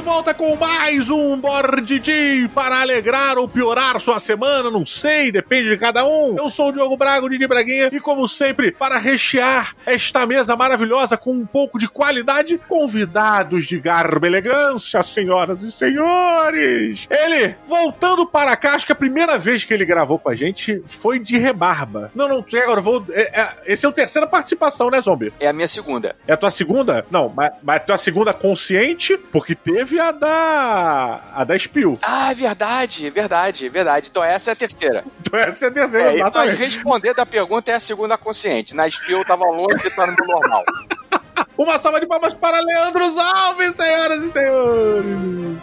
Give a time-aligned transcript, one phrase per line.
[0.00, 5.68] De volta com mais um Bordidi para alegrar ou piorar sua semana, não sei, depende
[5.68, 6.38] de cada um.
[6.38, 10.56] Eu sou o Diogo Braga, o Didi Braguinha, e como sempre, para rechear esta mesa
[10.56, 17.06] maravilhosa com um pouco de qualidade, convidados de garbo elegância, senhoras e senhores.
[17.10, 20.82] Ele, voltando para cá, acho que a primeira vez que ele gravou com a gente
[20.86, 22.10] foi de rebarba.
[22.14, 23.04] Não, não, agora vou.
[23.10, 25.30] É, é, esse é a terceira participação, né, Zombie?
[25.38, 26.16] É a minha segunda.
[26.26, 27.04] É a tua segunda?
[27.10, 31.20] Não, mas, mas a tua segunda consciente, porque teve a da.
[31.34, 31.98] a da Spill.
[32.02, 34.08] Ah, é verdade, é verdade, é verdade.
[34.10, 35.04] Então essa é a terceira.
[35.30, 36.58] Então essa é a terceira, É, então, exatamente.
[36.58, 38.74] responder da pergunta é a segunda consciente.
[38.74, 40.64] Na Spill eu tava longe de estar no normal.
[41.56, 45.06] Uma salva de palmas para Leandro Alves, senhoras e senhores.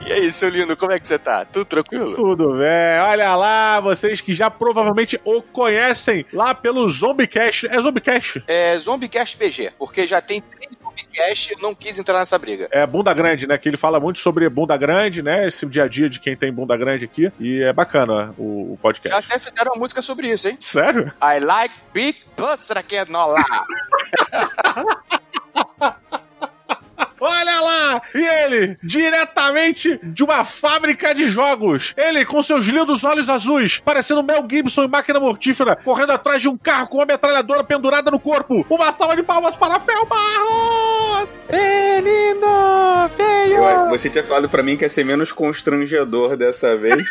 [0.05, 1.43] E aí, seu lindo, como é que você tá?
[1.43, 2.13] Tudo tranquilo?
[2.13, 7.67] Tudo bem, olha lá, vocês que já provavelmente o conhecem lá pelo Zombiecast.
[7.67, 8.43] É Zombiecast?
[8.47, 10.69] É Zombiecast PG, porque já tem três
[11.19, 12.67] E não quis entrar nessa briga.
[12.71, 13.57] É bunda grande, né?
[13.57, 15.47] Que ele fala muito sobre bunda grande, né?
[15.47, 17.31] Esse dia a dia de quem tem bunda grande aqui.
[17.39, 19.33] E é bacana o, o Já podcast.
[19.33, 20.57] até fizeram uma música sobre isso, hein?
[20.59, 21.11] Sério?
[21.21, 23.39] I like big butts, raquenola.
[27.19, 28.01] Olha lá!
[28.13, 31.93] E ele, diretamente de uma fábrica de jogos.
[31.97, 36.49] Ele, com seus lindos olhos azuis, parecendo Mel Gibson em máquina mortífera, correndo atrás de
[36.49, 38.65] um carro com uma metralhadora pendurada no corpo.
[38.69, 41.41] Uma salva de palmas para Fel Barros!
[41.49, 42.47] Ê, lindo!
[43.15, 43.63] Feio!
[43.63, 47.03] Eu- você tinha falado pra mim que ia ser menos constrangedor dessa vez.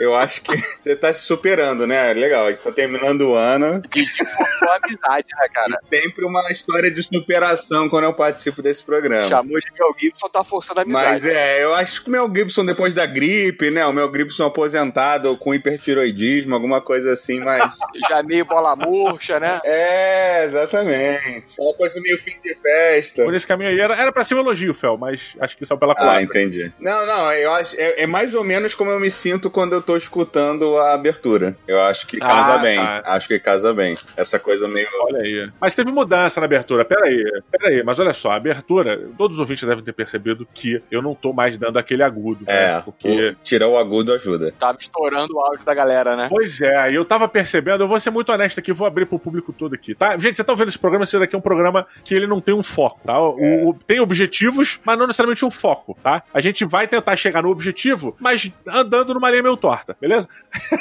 [0.00, 2.12] Eu acho que você tá se superando, né?
[2.12, 3.80] Legal, a gente tá terminando o ano.
[3.90, 5.78] Didi formou amizade, né, cara?
[5.82, 9.22] E sempre uma história de superação quando eu participo desse programa.
[9.28, 11.08] Chamou de Mel Gibson, tá forçando a amizade.
[11.08, 13.84] Mas é, eu acho que o Mel Gibson, depois da gripe, né?
[13.86, 17.64] O Mel Gibson aposentado com hipertiroidismo, alguma coisa assim, mas.
[18.08, 19.60] Já meio bola murcha, né?
[19.64, 21.54] é, exatamente.
[21.58, 23.24] Uma coisa meio fim de festa.
[23.24, 25.78] Por esse caminho aí era, era pra ser um elogio, Fel, mas acho que saiu
[25.78, 26.22] pela Ah, culatra.
[26.22, 26.72] entendi.
[26.78, 27.76] Não, não, eu acho.
[27.78, 31.56] É, é mais ou menos como eu me sinto quando eu tô escutando a abertura.
[31.66, 32.76] Eu acho que casa Ah, bem.
[32.76, 33.02] tá.
[33.06, 33.94] Acho que casa bem.
[34.16, 34.86] Essa coisa meio.
[35.04, 35.50] Olha aí.
[35.58, 36.84] Mas teve mudança na abertura.
[36.84, 37.82] Pera aí, pera aí.
[37.82, 41.32] Mas olha só, a abertura, todos os ouvintes devem ter percebido que eu não tô
[41.32, 42.44] mais dando aquele agudo.
[42.46, 42.82] É, né?
[42.84, 43.08] Porque.
[43.30, 44.52] o- tirar o agudo ajuda.
[44.58, 46.26] Tava estourando o áudio da galera, né?
[46.28, 49.18] Pois é, e eu tava percebendo, eu vou ser muito honesto aqui, vou abrir pro
[49.18, 50.18] público todo aqui, tá?
[50.18, 52.54] Gente, você tá vendo esse programa, esse daqui é um programa que ele não tem
[52.54, 53.18] um foco, tá?
[53.18, 56.22] O, o- tem objetivos, mas não necessariamente um foco, tá?
[56.34, 60.28] A gente vai tentar chegar no objetivo, mas andando numa linha meio torta, beleza?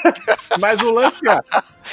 [0.59, 1.17] mas o lance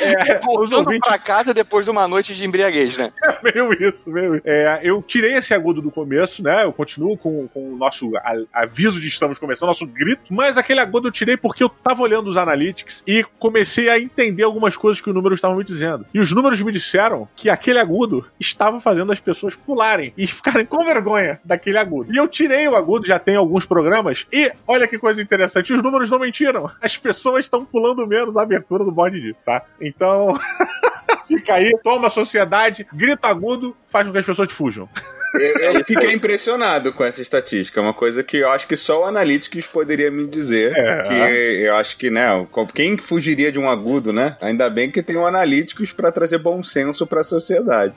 [0.00, 3.12] é, é Voltando ouvintes pra casa depois de uma noite de embriaguez, né?
[3.42, 4.44] meio isso, meio isso.
[4.47, 6.65] É, eu tirei esse agudo do começo, né?
[6.65, 8.12] Eu continuo com, com o nosso
[8.53, 12.28] aviso de estamos começando, nosso grito, mas aquele agudo eu tirei porque eu tava olhando
[12.28, 16.06] os analytics e comecei a entender algumas coisas que os números estavam me dizendo.
[16.12, 20.66] E os números me disseram que aquele agudo estava fazendo as pessoas pularem e ficarem
[20.66, 22.12] com vergonha daquele agudo.
[22.12, 25.82] E eu tirei o agudo, já tem alguns programas, e olha que coisa interessante, os
[25.82, 26.71] números não mentiram.
[26.81, 29.62] As pessoas estão pulando menos a abertura do bode de, tá?
[29.81, 30.38] Então.
[31.27, 34.88] Fica aí, toma a sociedade, grito agudo, faz com que as pessoas fujam.
[35.34, 37.81] Eu, eu fiquei impressionado com essa estatística.
[37.81, 40.72] É uma coisa que eu acho que só o Analytics poderia me dizer.
[40.77, 41.03] É.
[41.03, 41.15] Que
[41.66, 42.47] eu acho que, né?
[42.72, 44.37] Quem fugiria de um agudo, né?
[44.41, 47.94] Ainda bem que tem o Analytics pra trazer bom senso pra sociedade.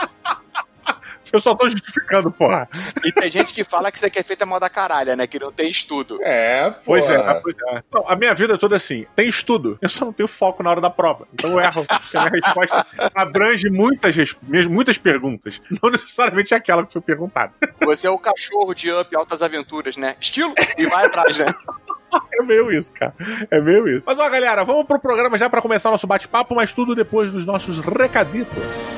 [1.32, 2.70] Eu só tô justificando, porra.
[3.04, 5.28] E tem gente que fala que isso aqui é feito a moda caralha, né?
[5.28, 6.20] Que não tem estudo.
[6.22, 6.78] É, pô.
[6.86, 7.84] Pois é, pois é.
[7.92, 9.06] Não, a minha vida é toda assim.
[9.16, 11.28] Tem estudo, eu só não tenho foco na hora da prova.
[11.34, 14.16] Então eu erro, porque a minha resposta abrange muitas,
[14.70, 15.62] muitas perguntas.
[15.82, 17.54] Não necessariamente aquela que foi perguntada.
[17.82, 20.16] Você é o cachorro de Up Altas Aventuras, né?
[20.20, 21.54] Estilo e vai atrás, né?
[22.34, 23.14] É meio isso, cara.
[23.52, 24.06] É meio isso.
[24.08, 27.46] Mas ó, galera, vamos pro programa já pra começar nosso bate-papo, mas tudo depois dos
[27.46, 28.98] nossos recaditos.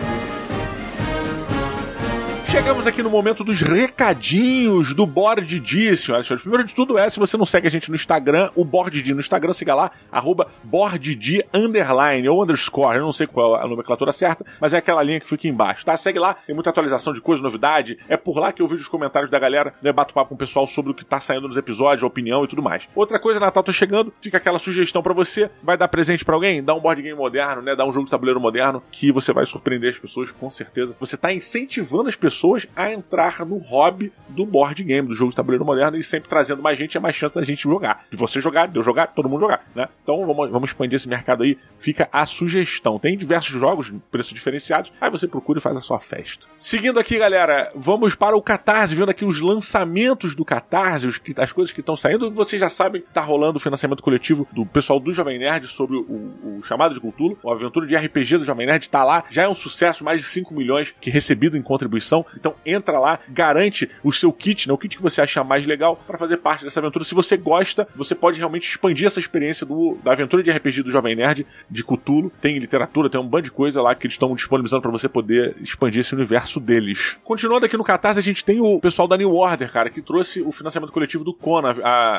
[2.49, 6.41] Chegamos aqui no momento dos recadinhos do Board D, senhoras e senhores.
[6.41, 9.13] Primeiro de tudo é, se você não segue a gente no Instagram, o Board D
[9.13, 13.67] no Instagram, siga lá, arroba BoardD underline ou underscore, eu não sei qual é a
[13.67, 15.95] nomenclatura certa, mas é aquela linha que fica embaixo, tá?
[15.95, 18.87] Segue lá, tem muita atualização de coisa, novidade, é por lá que eu vejo os
[18.87, 21.55] comentários da galera, né, bato papo com o pessoal sobre o que tá saindo nos
[21.55, 22.89] episódios, a opinião e tudo mais.
[22.95, 26.63] Outra coisa, Natal tá chegando, fica aquela sugestão pra você, vai dar presente pra alguém?
[26.63, 27.75] Dá um board game moderno, né?
[27.75, 30.95] Dá um jogo de tabuleiro moderno, que você vai surpreender as pessoas, com certeza.
[30.99, 32.38] Você tá incentivando as pessoas
[32.75, 36.61] a entrar no hobby do board game, do jogo de tabuleiro moderno, e sempre trazendo
[36.61, 38.05] mais gente, é mais chance da gente jogar.
[38.09, 39.87] De você jogar, de eu jogar, todo mundo jogar, né?
[40.03, 42.99] Então vamos, vamos expandir esse mercado aí, fica a sugestão.
[42.99, 46.47] Tem diversos jogos, preços diferenciados, aí você procura e faz a sua festa.
[46.57, 51.51] Seguindo aqui, galera, vamos para o Catarse, vendo aqui os lançamentos do Catarse, os as
[51.51, 52.31] coisas que estão saindo.
[52.31, 55.97] Vocês já sabem que tá rolando o financiamento coletivo do pessoal do Jovem Nerd sobre
[55.97, 57.37] o, o chamado de Cthulhu.
[57.45, 60.27] A aventura de RPG do Jovem Nerd tá lá, já é um sucesso, mais de
[60.27, 62.25] 5 milhões que recebido em contribuição.
[62.35, 65.99] Então entra lá, garante o seu kit, né, o kit que você achar mais legal
[66.07, 67.05] para fazer parte dessa aventura.
[67.05, 70.91] Se você gosta, você pode realmente expandir essa experiência do, da aventura de RPG do
[70.91, 72.31] Jovem Nerd, de Cthulhu.
[72.41, 75.55] Tem literatura, tem um bando de coisa lá que eles estão disponibilizando para você poder
[75.61, 77.17] expandir esse universo deles.
[77.23, 80.41] Continuando aqui no Catarse, a gente tem o pessoal da New Order, cara, que trouxe
[80.41, 81.75] o financiamento coletivo do Conan,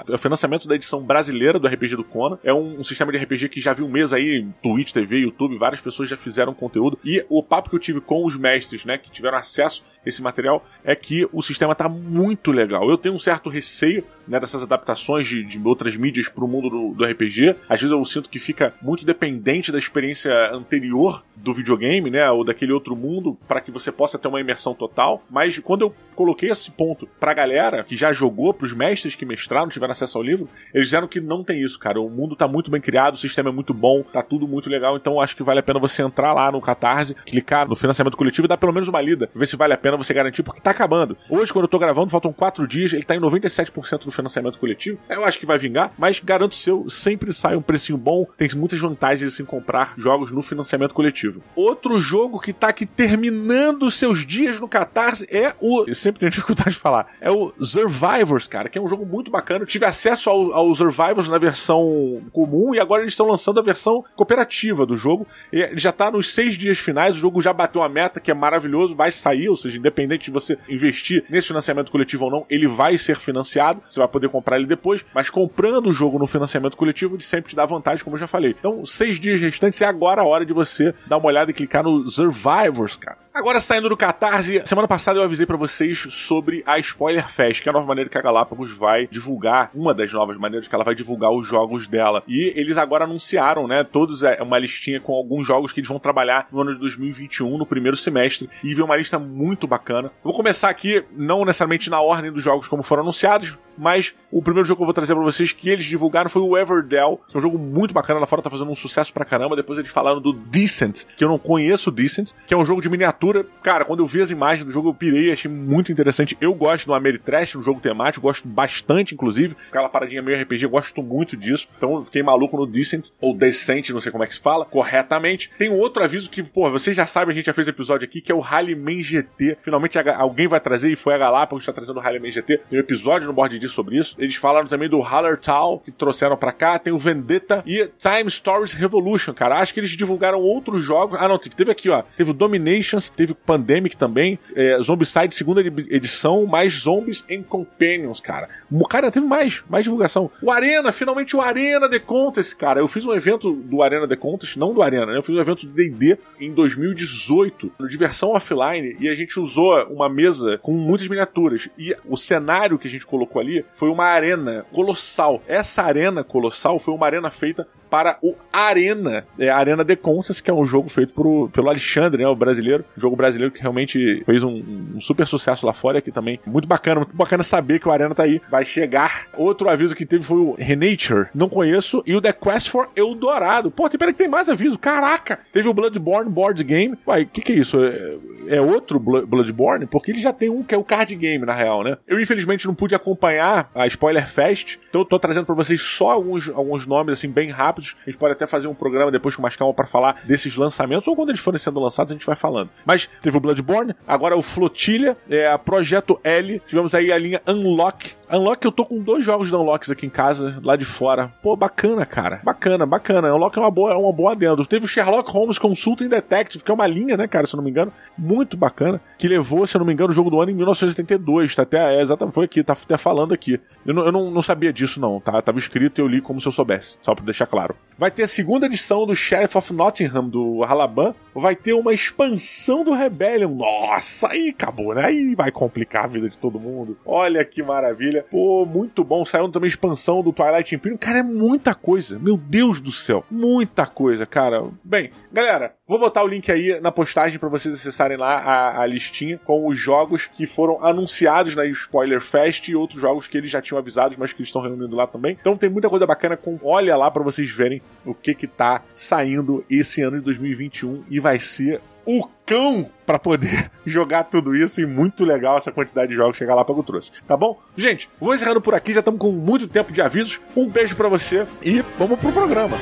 [0.09, 2.39] o financiamento da edição brasileira do RPG do Conan.
[2.43, 5.57] É um, um sistema de RPG que já viu um mês aí, Twitch, TV, YouTube,
[5.57, 6.99] várias pessoas já fizeram conteúdo.
[7.05, 10.65] E o papo que eu tive com os mestres, né, que tiveram acesso esse material,
[10.85, 12.89] é que o sistema tá muito legal.
[12.89, 16.71] Eu tenho um certo receio né, dessas adaptações de, de outras mídias para o mundo
[16.71, 17.57] do, do, RPG.
[17.69, 22.45] Às vezes eu sinto que fica muito dependente da experiência anterior do videogame, né, ou
[22.45, 25.23] daquele outro mundo, para que você possa ter uma imersão total.
[25.29, 29.69] Mas quando eu coloquei esse ponto pra galera que já jogou, pros mestres que mestraram,
[29.69, 32.01] tiveram acesso ao livro, eles disseram que não tem isso, cara.
[32.01, 34.97] O mundo tá muito bem criado, o sistema é muito bom, tá tudo muito legal,
[34.97, 38.47] então acho que vale a pena você entrar lá no Catarse, clicar no financiamento coletivo
[38.47, 40.71] e dar pelo menos uma lida, ver se vale a pena você garantir, porque tá
[40.71, 41.17] acabando.
[41.29, 44.99] Hoje, quando eu tô gravando, faltam quatro dias, ele tá em 97% do financiamento coletivo.
[45.09, 48.79] Eu acho que vai vingar, mas garanto seu, sempre sai um precinho bom, tem muitas
[48.79, 51.43] vantagens em comprar jogos no financiamento coletivo.
[51.55, 55.85] Outro jogo que tá aqui terminando seus dias no Catarse é o.
[55.87, 57.09] Eu sempre tenho dificuldade de falar.
[57.21, 59.63] É o Survivors, cara, que é um jogo muito bacana.
[59.63, 63.63] Eu tive acesso ao, ao Survivors na versão comum e agora eles estão lançando a
[63.63, 65.27] versão cooperativa do jogo.
[65.53, 68.35] Ele já tá nos seis dias finais, o jogo já bateu a meta, que é
[68.35, 72.69] maravilhoso, vai sair, ou seja, independente de você investir nesse financiamento coletivo ou não, ele
[72.69, 73.83] vai ser financiado.
[73.89, 77.51] Você vai poder comprar ele depois, mas comprando o jogo no financiamento coletivo, ele sempre
[77.51, 78.55] te dá vantagem, como eu já falei.
[78.59, 81.83] Então, seis dias restantes é agora a hora de você dar uma olhada e clicar
[81.83, 83.19] no Survivors, cara.
[83.33, 87.69] Agora saindo do Catarse, semana passada eu avisei para vocês sobre a Spoiler Fest, que
[87.69, 90.83] é a nova maneira que a Galápagos vai divulgar, uma das novas maneiras que ela
[90.83, 92.25] vai divulgar os jogos dela.
[92.27, 96.01] E eles agora anunciaram, né, todos é uma listinha com alguns jogos que eles vão
[96.01, 100.11] trabalhar no ano de 2021, no primeiro semestre, e veio uma lista muito bacana.
[100.25, 104.67] Vou começar aqui, não necessariamente na ordem dos jogos como foram anunciados, mas o primeiro
[104.67, 107.39] jogo que eu vou trazer para vocês que eles divulgaram foi o Everdell, que é
[107.39, 109.57] um jogo muito bacana lá fora, tá fazendo um sucesso pra caramba.
[109.57, 112.83] Depois eles falaram do Decent, que eu não conheço o Decent, que é um jogo
[112.83, 113.47] de miniatura.
[113.63, 116.37] Cara, quando eu vi as imagens do jogo, eu pirei, achei muito interessante.
[116.41, 119.57] Eu gosto do Ameritrash, um jogo temático, gosto bastante, inclusive.
[119.69, 121.67] Aquela paradinha meio RPG, gosto muito disso.
[121.77, 124.67] Então eu fiquei maluco no Decent, ou Decent, não sei como é que se fala,
[124.67, 125.51] corretamente.
[125.59, 128.21] Tem um outro aviso que, pô, vocês já sabem, a gente já fez episódio aqui,
[128.21, 129.57] que é o Rallyman GT.
[129.63, 132.59] Finalmente alguém vai trazer, e foi a Galápagos que está trazendo o Rallyman GT.
[132.69, 134.17] Tem um episódio no Board disso sobre isso.
[134.19, 136.79] Eles falaram também do Hallertau, que trouxeram pra cá.
[136.79, 139.59] Tem o Vendetta e Time Stories Revolution, cara.
[139.59, 141.19] Acho que eles divulgaram outros jogos.
[141.21, 142.03] Ah, não, teve aqui, ó.
[142.17, 144.39] Teve o Dominations, teve o Pandemic também.
[144.55, 148.49] É, Zombicide, segunda edição, mais Zombies and Companions, cara.
[148.89, 150.31] Cara, teve mais, mais divulgação.
[150.43, 152.81] O Arena, finalmente o Arena The Contest, cara.
[152.81, 155.17] Eu fiz um evento do Arena The Contest, não do Arena, né?
[155.17, 159.85] Eu fiz um evento do D&D em 2018, no Diversão Offline, e a gente usou
[159.85, 161.69] uma mesa com muitas miniaturas.
[161.79, 165.43] E o cenário que a gente colocou ali foi uma arena colossal.
[165.47, 170.51] Essa arena colossal foi uma arena feita para o Arena, é Arena de Contas, que
[170.51, 172.85] é um jogo feito por, pelo Alexandre, né, o brasileiro.
[172.97, 177.01] Jogo brasileiro que realmente fez um, um, super sucesso lá fora, aqui também muito bacana,
[177.01, 179.27] muito bacana saber que o Arena tá aí, vai chegar.
[179.37, 183.71] Outro aviso que teve foi o Renature, não conheço, e o The Quest for Eldorado.
[183.71, 185.41] Pô, tem, pera que tem mais aviso, caraca!
[185.53, 186.97] Teve o Bloodborne Board Game.
[187.07, 187.79] Uai, o que que é isso?
[187.83, 189.87] É, é outro Bloodborne?
[189.87, 191.97] Porque ele já tem um que é o card game, na real, né?
[192.07, 196.11] Eu infelizmente não pude acompanhar a Spoiler Fest, então eu tô trazendo para vocês só
[196.13, 197.97] alguns, alguns nomes, assim, bem rápidos rápidos.
[198.07, 201.09] A gente pode até fazer um programa depois com mais calma para falar desses lançamentos,
[201.09, 202.71] ou quando eles forem sendo lançados, a gente vai falando.
[202.85, 207.43] Mas teve o Bloodborne, agora o Flotilha, é, a Projeto L, tivemos aí a linha
[207.47, 208.15] Unlock.
[208.33, 211.33] Unlock, eu tô com dois jogos de Unlocks aqui em casa, lá de fora.
[211.43, 212.41] Pô, bacana, cara.
[212.45, 213.35] Bacana, bacana.
[213.35, 214.65] Unlock é uma boa, é uma boa adendo.
[214.65, 217.65] Teve o Sherlock Holmes Consulting Detective, que é uma linha, né, cara, se eu não
[217.65, 220.53] me engano, muito bacana, que levou, se eu não me engano, o jogo do ano
[220.53, 221.57] em 1982.
[221.57, 223.61] Tá até, é, exatamente, foi aqui, tá até falando aqui.
[223.85, 225.41] Eu não, eu não, não sabia disso, não, tá?
[225.43, 227.70] Tava escrito e eu li como se eu soubesse, só pra deixar claro.
[227.99, 231.15] Vai ter a segunda edição do Sheriff of Nottingham, do Halaban.
[231.35, 233.55] Vai ter uma expansão do Rebellion.
[233.55, 235.07] Nossa, aí acabou, né?
[235.07, 236.99] Aí vai complicar a vida de todo mundo.
[237.05, 238.25] Olha que maravilha.
[238.31, 239.25] Pô, muito bom.
[239.25, 240.99] Saiu também expansão do Twilight Imperium.
[240.99, 242.19] Cara, é muita coisa.
[242.19, 243.25] Meu Deus do céu.
[243.31, 244.65] Muita coisa, cara.
[244.83, 248.87] Bem, galera, vou botar o link aí na postagem para vocês acessarem lá a, a,
[248.87, 253.51] listinha com os jogos que foram anunciados na Spoiler Fest e outros jogos que eles
[253.51, 255.37] já tinham avisados, mas que eles estão reunindo lá também.
[255.41, 258.83] Então tem muita coisa bacana com olha lá para vocês verem o que que tá
[258.95, 264.81] saindo esse ano de 2021 e vai ser o cão para poder jogar tudo isso
[264.81, 267.61] e muito legal essa quantidade de jogos que a Galápagos trouxe, tá bom?
[267.77, 270.41] Gente, vou encerrando por aqui, já estamos com muito tempo de avisos.
[270.57, 272.77] Um beijo para você e vamos pro programa.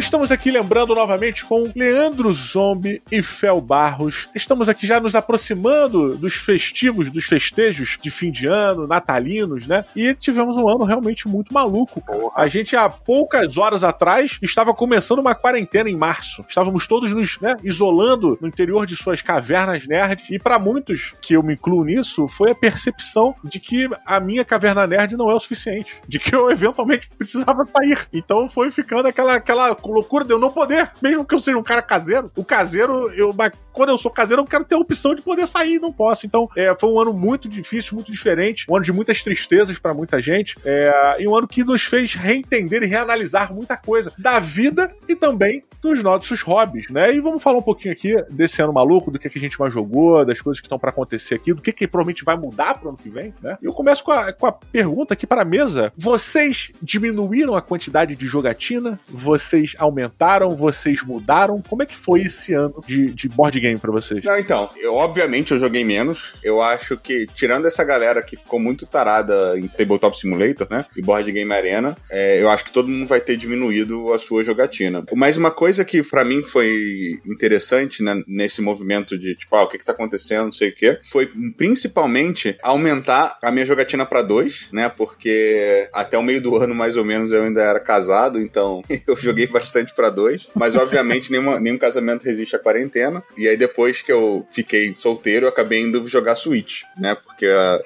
[0.00, 4.30] Estamos aqui lembrando novamente com Leandro Zombie e Fel Barros.
[4.34, 9.84] Estamos aqui já nos aproximando dos festivos, dos festejos de fim de ano, natalinos, né?
[9.94, 12.00] E tivemos um ano realmente muito maluco.
[12.00, 12.32] Porra.
[12.34, 16.46] A gente, há poucas horas atrás, estava começando uma quarentena em março.
[16.48, 20.30] Estávamos todos nos né, isolando no interior de suas cavernas nerds.
[20.30, 24.46] E para muitos, que eu me incluo nisso, foi a percepção de que a minha
[24.46, 26.00] caverna nerd não é o suficiente.
[26.08, 28.08] De que eu eventualmente precisava sair.
[28.14, 31.62] Então foi ficando aquela, aquela loucura de eu não poder, mesmo que eu seja um
[31.62, 32.30] cara caseiro.
[32.36, 33.34] O caseiro, eu,
[33.72, 36.26] quando eu sou caseiro, eu quero ter a opção de poder sair, não posso.
[36.26, 39.94] Então, é, foi um ano muito difícil, muito diferente, um ano de muitas tristezas para
[39.94, 44.38] muita gente, é, e um ano que nos fez reentender e reanalisar muita coisa da
[44.38, 47.14] vida e também dos nossos hobbies, né?
[47.14, 49.72] E vamos falar um pouquinho aqui desse ano maluco, do que, que a gente mais
[49.72, 52.90] jogou, das coisas que estão para acontecer aqui, do que, que provavelmente vai mudar pro
[52.90, 53.56] ano que vem, né?
[53.62, 58.14] E eu começo com a, com a pergunta aqui para mesa: vocês diminuíram a quantidade
[58.14, 59.00] de jogatina?
[59.08, 60.54] Vocês aumentaram?
[60.54, 61.62] Vocês mudaram?
[61.68, 64.24] Como é que foi esse ano de, de board game para vocês?
[64.24, 66.34] Não, então, eu, obviamente eu joguei menos.
[66.42, 70.84] Eu acho que, tirando essa galera que ficou muito tarada em Tabletop Simulator, né?
[70.96, 74.44] E Board Game Arena, é, eu acho que todo mundo vai ter diminuído a sua
[74.44, 75.02] jogatina.
[75.14, 79.68] Mas uma coisa que para mim foi interessante né, nesse movimento de tipo, ah, o
[79.68, 84.22] que, que tá acontecendo, não sei o quê, foi principalmente aumentar a minha jogatina para
[84.22, 84.88] dois, né?
[84.88, 89.16] Porque até o meio do ano, mais ou menos, eu ainda era casado, então eu
[89.16, 90.48] joguei bastante para dois.
[90.54, 93.22] Mas obviamente nenhuma, nenhum casamento resiste à quarentena.
[93.36, 97.16] E aí depois que eu fiquei solteiro, eu acabei indo jogar Switch, né?
[97.24, 97.80] Porque a.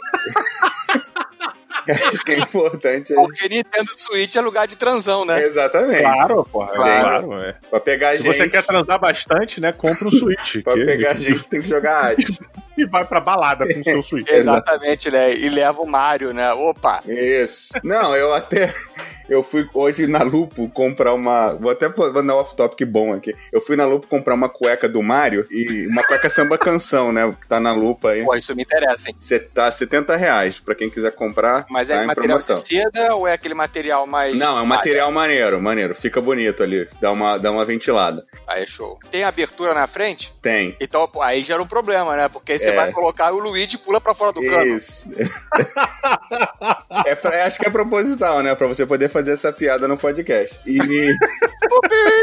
[1.89, 3.15] Acho que é importante.
[3.15, 5.45] Porque Nintendo Switch é lugar de transão, né?
[5.45, 6.03] Exatamente.
[6.03, 6.73] Claro, porra.
[6.73, 7.57] Claro, claro é.
[7.69, 8.33] Pra pegar Se gente.
[8.33, 9.73] Se você quer transar bastante, né?
[9.73, 10.63] Compra um Switch.
[10.63, 10.85] pra que...
[10.85, 12.39] pegar gente tem que jogar Hades.
[12.77, 14.31] E vai pra balada com o seu Switch.
[14.31, 15.33] Exatamente, né?
[15.35, 16.53] E leva o Mario, né?
[16.53, 17.03] Opa!
[17.07, 17.69] Isso.
[17.83, 18.73] Não, eu até.
[19.29, 21.55] Eu fui hoje na Lupo comprar uma.
[21.55, 23.35] Vou até mandar um off-topic bom aqui.
[23.53, 27.35] Eu fui na Lupo comprar uma cueca do Mario e uma cueca samba canção, né?
[27.41, 28.25] Que tá na lupa aí.
[28.25, 29.17] Pô, isso me interessa, hein?
[29.19, 31.65] Cê tá 70 reais pra quem quiser comprar.
[31.71, 32.57] Mas é tá material promoção.
[32.57, 34.35] de seda ou é aquele material mais.
[34.35, 35.95] Não, é um material maneiro, maneiro.
[35.95, 36.87] Fica bonito ali.
[37.01, 38.27] Dá uma, dá uma ventilada.
[38.47, 38.99] Aí é show.
[39.11, 40.35] Tem abertura na frente?
[40.43, 40.77] Tem.
[40.81, 42.29] Então aí gera um problema, né?
[42.29, 42.77] Porque aí você é.
[42.77, 44.77] vai colocar e o Luigi pula pra fora do cano.
[44.77, 45.09] Isso.
[47.07, 48.55] é, pra, acho que é proposital, né?
[48.55, 50.59] Pra você poder fazer essa piada no podcast.
[50.67, 50.79] E,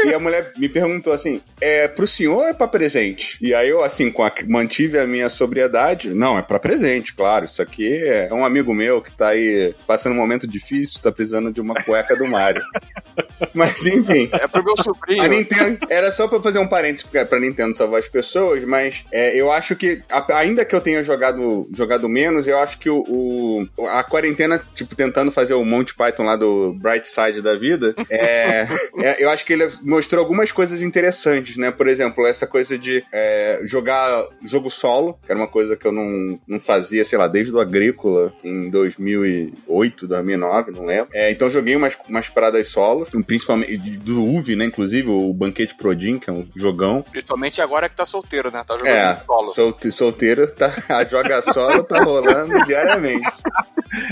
[0.06, 3.38] e a mulher me perguntou assim: é pro senhor ou é pra presente?
[3.40, 6.14] E aí eu, assim, com a, mantive a minha sobriedade.
[6.14, 7.44] Não, é pra presente, claro.
[7.44, 11.52] Isso aqui é um amigo meu que tá aí passando um momento difícil, tá precisando
[11.52, 12.62] de uma cueca do Mario.
[13.54, 14.28] Mas enfim.
[14.32, 15.22] É pro meu sobrinho.
[15.22, 19.04] A Nintendo, era só pra fazer um parênteses pra, pra Nintendo salvar as pessoas, mas
[19.10, 22.90] é, eu acho que, a, ainda que eu tenha jogado, jogado menos, eu acho que
[22.90, 27.56] o, o, a quarentena, tipo, tentando fazer o Monty Python lá do Bright Side da
[27.56, 28.66] vida, é,
[28.98, 31.70] é, eu acho que ele mostrou algumas coisas interessantes, né?
[31.70, 35.92] Por exemplo, essa coisa de é, jogar jogo solo, que era uma coisa que eu
[35.92, 41.08] não, não fazia, sei lá, desde o Agrícola, em 2008, 2009, não lembro.
[41.12, 44.64] É, então joguei umas, umas paradas solos, principalmente do UV, né?
[44.64, 47.04] Inclusive o Banquete Prodin, que é um jogão.
[47.10, 48.64] Principalmente agora que tá solteiro, né?
[48.66, 49.54] Tá jogando é, solo.
[49.54, 50.21] Solte, solteiro,
[50.56, 53.28] tá, a joga solo tá rolando diariamente.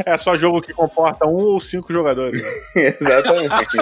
[0.04, 2.42] É só jogo que comporta um ou cinco jogadores.
[2.76, 3.76] Exatamente.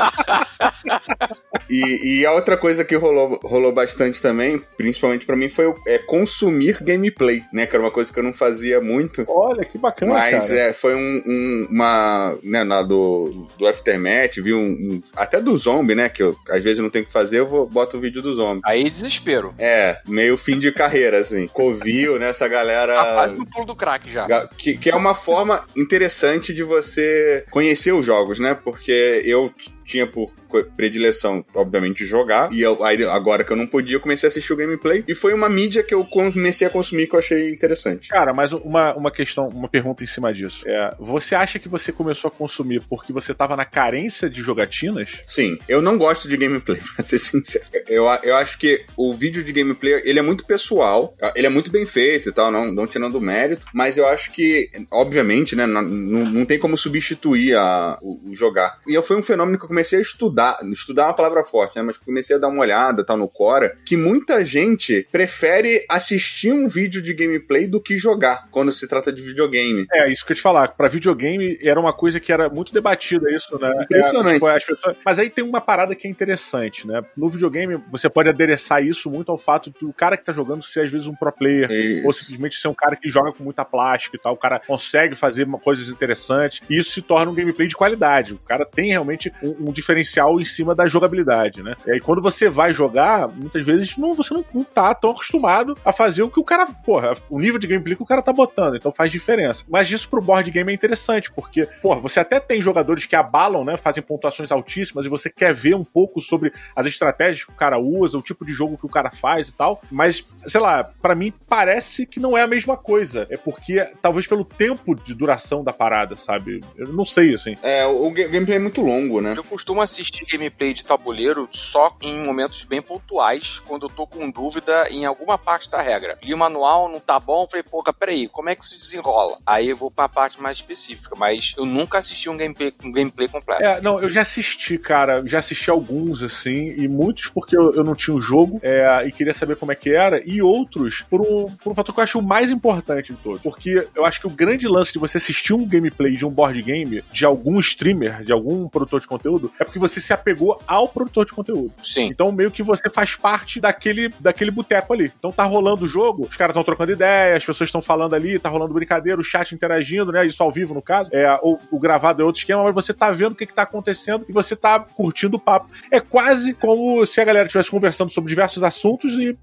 [1.68, 5.98] e, e, a outra coisa que rolou, rolou bastante também, principalmente para mim, foi é,
[5.98, 7.66] consumir gameplay, né?
[7.66, 9.24] Que era uma coisa que eu não fazia muito.
[9.26, 10.60] Olha, que bacana, Mas cara.
[10.60, 12.38] É, foi um, um, uma...
[12.42, 16.08] Né, na, do, do Aftermath, vi um, um, Até do zombie, né?
[16.08, 18.22] Que eu, às vezes não tenho o que fazer, eu vou, boto o um vídeo
[18.22, 18.60] do zombie.
[18.64, 19.54] Aí desespero.
[19.58, 21.46] É, meio fim de carreira, assim.
[21.48, 22.30] Covil, né?
[22.30, 22.96] Essa galera...
[23.00, 24.48] Rapaz, no pulo do crack já.
[24.48, 28.54] Que, que é uma forma interessante de você conhecer os jogos, né?
[28.54, 29.52] Porque eu
[29.88, 30.30] tinha por
[30.76, 32.52] predileção, obviamente, jogar.
[32.52, 35.02] E eu, aí, agora que eu não podia, eu comecei a assistir o gameplay.
[35.08, 38.10] E foi uma mídia que eu comecei a consumir que eu achei interessante.
[38.10, 40.68] Cara, mas uma, uma questão, uma pergunta em cima disso.
[40.68, 45.22] É, você acha que você começou a consumir porque você tava na carência de jogatinas?
[45.26, 45.58] Sim.
[45.66, 47.64] Eu não gosto de gameplay, pra ser sincero.
[47.86, 51.16] Eu, eu acho que o vídeo de gameplay, ele é muito pessoal.
[51.34, 53.66] Ele é muito bem feito e tal, não, não tirando o mérito.
[53.72, 58.78] Mas eu acho que, obviamente, né, não, não tem como substituir a, o, o jogar.
[58.86, 61.82] E foi um fenômeno que eu comecei a estudar, estudar é uma palavra forte, né?
[61.82, 66.66] Mas comecei a dar uma olhada, tal, no Cora, que muita gente prefere assistir um
[66.68, 69.86] vídeo de gameplay do que jogar, quando se trata de videogame.
[69.92, 73.30] É, isso que eu te falar, pra videogame era uma coisa que era muito debatida
[73.32, 73.70] isso, né?
[73.84, 74.30] Impressionante.
[74.30, 74.96] É, tipo, as pessoas...
[75.04, 77.02] Mas aí tem uma parada que é interessante, né?
[77.16, 80.80] No videogame, você pode adereçar isso muito ao fato do cara que tá jogando ser
[80.80, 82.06] às vezes um pro player, isso.
[82.06, 85.14] ou simplesmente ser um cara que joga com muita plástica e tal, o cara consegue
[85.14, 88.34] fazer coisas interessantes, e isso se torna um gameplay de qualidade.
[88.34, 91.74] O cara tem realmente um, um diferencial em cima da jogabilidade, né?
[91.86, 95.76] E aí quando você vai jogar, muitas vezes não, você não, não tá tão acostumado
[95.84, 98.32] a fazer o que o cara, porra, o nível de gameplay que o cara tá
[98.32, 99.64] botando, então faz diferença.
[99.68, 103.64] Mas isso pro board game é interessante, porque, porra, você até tem jogadores que abalam,
[103.64, 107.56] né, fazem pontuações altíssimas e você quer ver um pouco sobre as estratégias que o
[107.56, 110.84] cara usa, o tipo de jogo que o cara faz e tal, mas, sei lá,
[110.84, 113.26] para mim parece que não é a mesma coisa.
[113.30, 116.60] É porque, talvez pelo tempo de duração da parada, sabe?
[116.76, 117.56] Eu não sei, assim.
[117.62, 119.34] É, o gameplay é muito longo, né?
[119.36, 124.30] Eu costumo assistir gameplay de tabuleiro só em momentos bem pontuais, quando eu tô com
[124.30, 126.16] dúvida em alguma parte da regra.
[126.22, 129.38] Li o manual, não tá bom, falei, pô, peraí, como é que isso desenrola?
[129.44, 133.26] Aí eu vou pra parte mais específica, mas eu nunca assisti um gameplay, um gameplay
[133.26, 133.60] completo.
[133.60, 137.82] É, não, eu já assisti, cara, já assisti alguns, assim, e muitos porque eu, eu
[137.82, 141.20] não tinha o jogo é, e queria saber como é que era, e outros por
[141.20, 143.42] um, por um fator que eu acho o mais importante de todos.
[143.42, 146.62] Porque eu acho que o grande lance de você assistir um gameplay de um board
[146.62, 150.88] game, de algum streamer, de algum produtor de conteúdo, é porque você se apegou ao
[150.88, 151.72] produtor de conteúdo.
[151.82, 152.06] Sim.
[152.06, 155.12] Então meio que você faz parte daquele, daquele boteco ali.
[155.18, 158.38] Então tá rolando o jogo, os caras estão trocando ideia, as pessoas estão falando ali,
[158.38, 160.26] tá rolando brincadeira, o chat interagindo, né?
[160.26, 161.10] Isso ao vivo, no caso.
[161.12, 163.62] É, o, o gravado é outro esquema, mas você tá vendo o que, que tá
[163.62, 165.68] acontecendo e você tá curtindo o papo.
[165.90, 169.36] É quase como se a galera estivesse conversando sobre diversos assuntos e,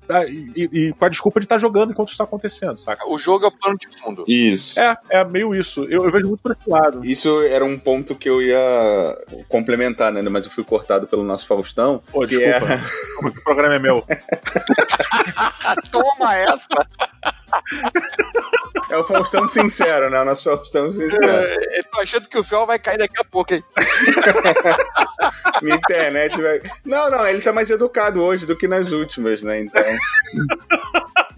[0.55, 3.07] e, e com a desculpa de estar tá jogando enquanto isso tá acontecendo, saca?
[3.07, 4.23] O jogo é o plano de fundo.
[4.27, 4.79] Isso.
[4.79, 5.83] É, é meio isso.
[5.85, 7.05] Eu, eu vejo muito por esse lado.
[7.05, 9.15] Isso era um ponto que eu ia
[9.47, 10.21] complementar, né?
[10.29, 12.01] Mas eu fui cortado pelo nosso Faustão.
[12.11, 12.73] Pô, desculpa.
[12.73, 13.27] É...
[13.27, 14.03] o programa é meu.
[15.91, 16.87] Toma essa!
[18.89, 20.21] É o Faustão sincero, né?
[20.21, 21.25] O nosso Faustão sincero.
[21.25, 23.63] É, eu tô achando que o Fel vai cair daqui a pouco, hein?
[25.61, 26.61] Minha internet vai.
[26.85, 29.61] Não, não, ele tá mais educado hoje do que nas últimas, né?
[29.61, 29.83] Então.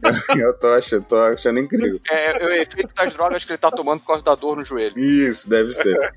[0.40, 2.00] eu tô achando, tô achando incrível.
[2.10, 4.66] É, é, o efeito das drogas que ele tá tomando por causa da dor no
[4.66, 4.98] joelho.
[4.98, 6.14] Isso, deve ser.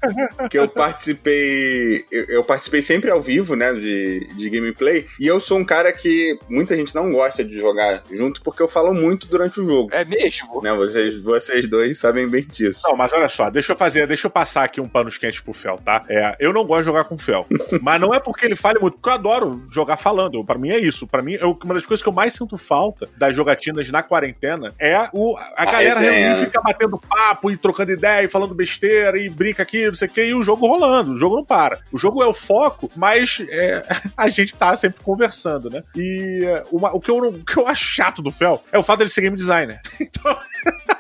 [0.51, 2.05] que eu participei.
[2.11, 3.73] Eu, eu, participei sempre ao vivo, né?
[3.73, 5.07] De, de gameplay.
[5.19, 8.69] E eu sou um cara que muita gente não gosta de jogar junto porque eu
[8.69, 9.91] falo muito durante o jogo.
[9.93, 10.61] É mesmo?
[10.63, 12.83] Né, vocês, vocês dois sabem bem disso.
[12.85, 15.53] Não, mas olha só, deixa eu fazer, deixa eu passar aqui um panos quentes pro
[15.53, 16.05] Fel, tá?
[16.09, 17.47] É, eu não gosto de jogar com o Fel.
[17.83, 20.45] mas não é porque ele fale muito, porque eu adoro jogar falando.
[20.45, 21.07] Pra mim é isso.
[21.07, 24.75] Pra mim, eu, uma das coisas que eu mais sinto falta das jogatinas na quarentena
[24.79, 29.17] é o, a, a galera reunir, fica batendo papo e trocando ideia e falando besteira
[29.19, 31.13] e brinca aqui, não sei o que, e o jogo rolando.
[31.13, 31.81] O jogo não para.
[31.93, 33.85] O jogo é o foco, mas é,
[34.17, 35.83] a gente tá sempre conversando, né?
[35.97, 38.99] E uma, o, que eu, o que eu acho chato do Fel é o fato
[38.99, 39.81] dele ser game designer.
[40.01, 40.37] Então.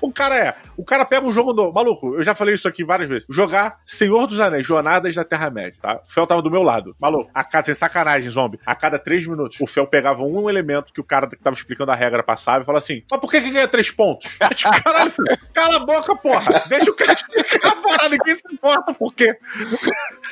[0.00, 0.54] o cara é.
[0.76, 1.72] O cara pega um jogo do.
[1.72, 3.26] Maluco, eu já falei isso aqui várias vezes.
[3.28, 6.00] Jogar Senhor dos Anéis, Jornadas da Terra-média, tá?
[6.04, 6.94] O Fel tava do meu lado.
[7.00, 8.58] Maluco, a cada, sem sacanagem, zombie.
[8.64, 11.92] A cada três minutos, o Fel pegava um elemento que o cara que tava explicando
[11.92, 14.38] a regra passava e falava assim: Mas por que, que ganha três pontos?
[14.84, 16.62] Caralho, filho, cala a boca, porra.
[16.68, 19.36] Deixa o cara explicar a parada, ninguém se importa por quê.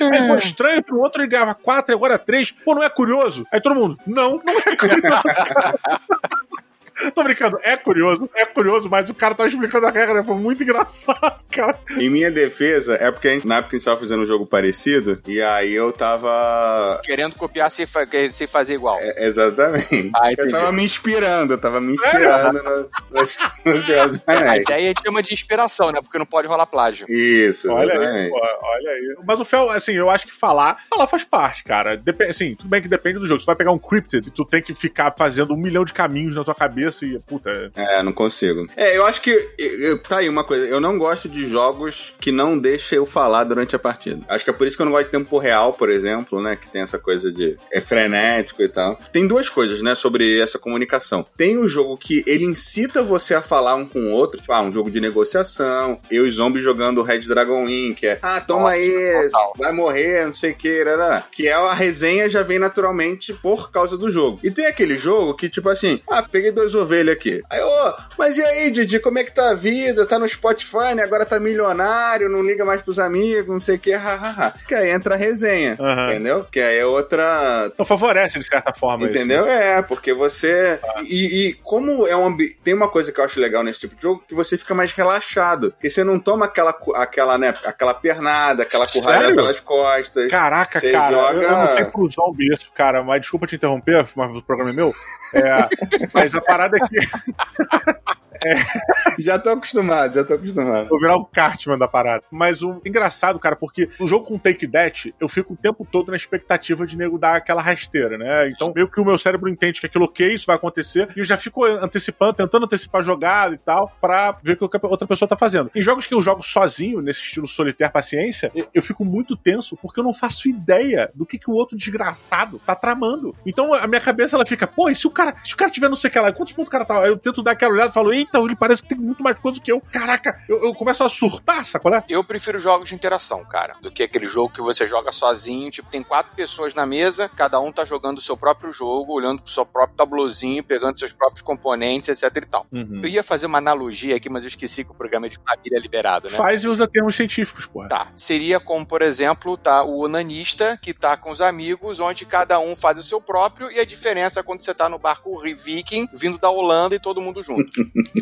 [0.00, 2.50] Aí, pô, estranho pro outro ele ganhava quatro agora três.
[2.50, 3.46] Pô, não é curioso?
[3.52, 5.22] Aí todo mundo, não, não é curioso.
[7.10, 10.62] Tô brincando, é curioso, é curioso, mas o cara tava explicando a regra, foi muito
[10.62, 11.78] engraçado, cara.
[11.96, 14.46] Em minha defesa, é porque a gente, na época a gente tava fazendo um jogo
[14.46, 17.00] parecido, e aí eu tava.
[17.04, 18.98] Querendo copiar sem, fa sem fazer igual.
[19.00, 20.10] É, exatamente.
[20.14, 22.62] Ah, eu tava me inspirando, eu tava me inspirando é.
[22.62, 26.00] no, no, A ideia é chama de inspiração, né?
[26.00, 27.06] Porque não pode rolar plágio.
[27.10, 29.16] Isso, olha aí, pô, olha aí.
[29.26, 31.96] Mas o Fel, assim, eu acho que falar, falar faz parte, cara.
[31.96, 33.40] Dep assim, tudo bem que depende do jogo.
[33.40, 36.36] Você vai pegar um Cryptid e tu tem que ficar fazendo um milhão de caminhos
[36.36, 37.50] na tua cabeça e, puta.
[37.76, 37.98] É...
[37.98, 38.66] é, não consigo.
[38.76, 39.30] É, eu acho que.
[39.58, 40.66] Eu, tá aí uma coisa.
[40.66, 44.20] Eu não gosto de jogos que não deixam eu falar durante a partida.
[44.28, 46.56] Acho que é por isso que eu não gosto de tempo real, por exemplo, né?
[46.56, 47.56] Que tem essa coisa de.
[47.72, 48.98] É frenético e tal.
[49.12, 49.94] Tem duas coisas, né?
[49.94, 51.24] Sobre essa comunicação.
[51.36, 54.62] Tem o jogo que ele incita você a falar um com o outro, tipo, ah,
[54.62, 56.00] um jogo de negociação.
[56.10, 59.52] Eu e Zombie jogando Red Dragon Inn, que é, ah, toma Nossa, aí, total.
[59.56, 60.82] vai morrer, não sei o que,
[61.30, 64.40] que é a resenha já vem naturalmente por causa do jogo.
[64.42, 67.42] E tem aquele jogo que, tipo assim, ah, peguei dois ovelha aqui.
[67.48, 70.06] Aí, ô, oh, mas e aí, Didi, como é que tá a vida?
[70.06, 71.02] Tá no Spotify, né?
[71.02, 74.54] Agora tá milionário, não liga mais pros amigos, não sei o que, hahaha.
[74.66, 76.10] Que aí entra a resenha, uhum.
[76.10, 76.46] entendeu?
[76.50, 77.70] Que aí é outra.
[77.72, 79.46] Então favorece, de certa forma, Entendeu?
[79.46, 79.78] Isso, né?
[79.78, 80.78] É, porque você.
[80.82, 81.02] Ah.
[81.02, 82.58] E, e, como é um ambiente.
[82.62, 84.92] Tem uma coisa que eu acho legal nesse tipo de jogo, que você fica mais
[84.92, 85.72] relaxado.
[85.72, 90.30] Porque você não toma aquela, aquela, né, aquela pernada, aquela currada pelas costas.
[90.30, 91.38] Caraca, cara, joga...
[91.38, 94.70] eu, eu não sei pro zombie isso, cara, mas desculpa te interromper, mas o programa
[94.70, 94.94] é meu.
[95.34, 95.68] É,
[96.12, 97.98] mas a parada the
[98.44, 98.54] é.
[99.18, 100.88] Já tô acostumado, já tô acostumado.
[100.88, 102.24] Vou virar o Cartman da parada.
[102.30, 106.10] Mas o engraçado, cara, porque no jogo com Take That, eu fico o tempo todo
[106.10, 108.48] na expectativa de nego dar aquela rasteira, né?
[108.48, 111.24] Então, meio que o meu cérebro entende que aquilo ok, isso vai acontecer, e eu
[111.24, 115.36] já fico antecipando, tentando antecipar jogada e tal, pra ver o que outra pessoa tá
[115.36, 115.70] fazendo.
[115.74, 120.00] Em jogos que eu jogo sozinho, nesse estilo solitário paciência, eu- fico muito tenso porque
[120.00, 123.34] eu não faço ideia do que, que o outro desgraçado tá tramando.
[123.46, 125.88] Então a minha cabeça ela fica, pô, e se o cara, se o cara tiver
[125.88, 126.94] não sei o que lá, quantos pontos o cara tá?
[127.06, 129.58] Eu tento dar aquela olhada e falo, eita, ele parece que tem muito mais coisa
[129.58, 129.80] do que eu.
[129.80, 132.02] Caraca, eu, eu começo a surtar, sacolé?
[132.08, 135.70] Eu prefiro jogos de interação, cara, do que aquele jogo que você joga sozinho.
[135.70, 139.42] Tipo, tem quatro pessoas na mesa, cada um tá jogando o seu próprio jogo, olhando
[139.42, 142.66] pro seu próprio tablozinho, pegando seus próprios componentes, etc e tal.
[142.72, 145.78] Eu ia fazer uma analogia aqui, mas eu esqueci que o programa é de família
[145.78, 146.36] liberado, né?
[146.36, 147.88] Faz e usa termos científicos, porra.
[147.88, 148.12] Tá.
[148.16, 152.74] Seria como, por exemplo, tá o onanista que tá com os amigos, onde cada um
[152.74, 156.38] faz o seu próprio, e a diferença é quando você tá no barco viking, vindo
[156.38, 157.70] da Holanda e todo mundo junto.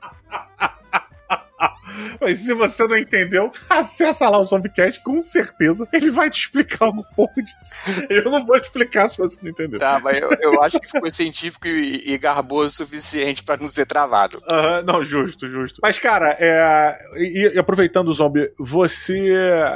[2.19, 6.85] Mas se você não entendeu, acessa lá o Zombicast, com certeza ele vai te explicar
[6.85, 7.73] algum pouco disso.
[8.09, 9.79] Eu não vou explicar se você não entendeu.
[9.79, 13.69] tá, mas eu, eu acho que ficou científico e, e garboso o suficiente pra não
[13.69, 14.41] ser travado.
[14.85, 15.79] Não, justo, justo.
[15.81, 19.33] Mas, cara, é, e, e aproveitando o zombie, você.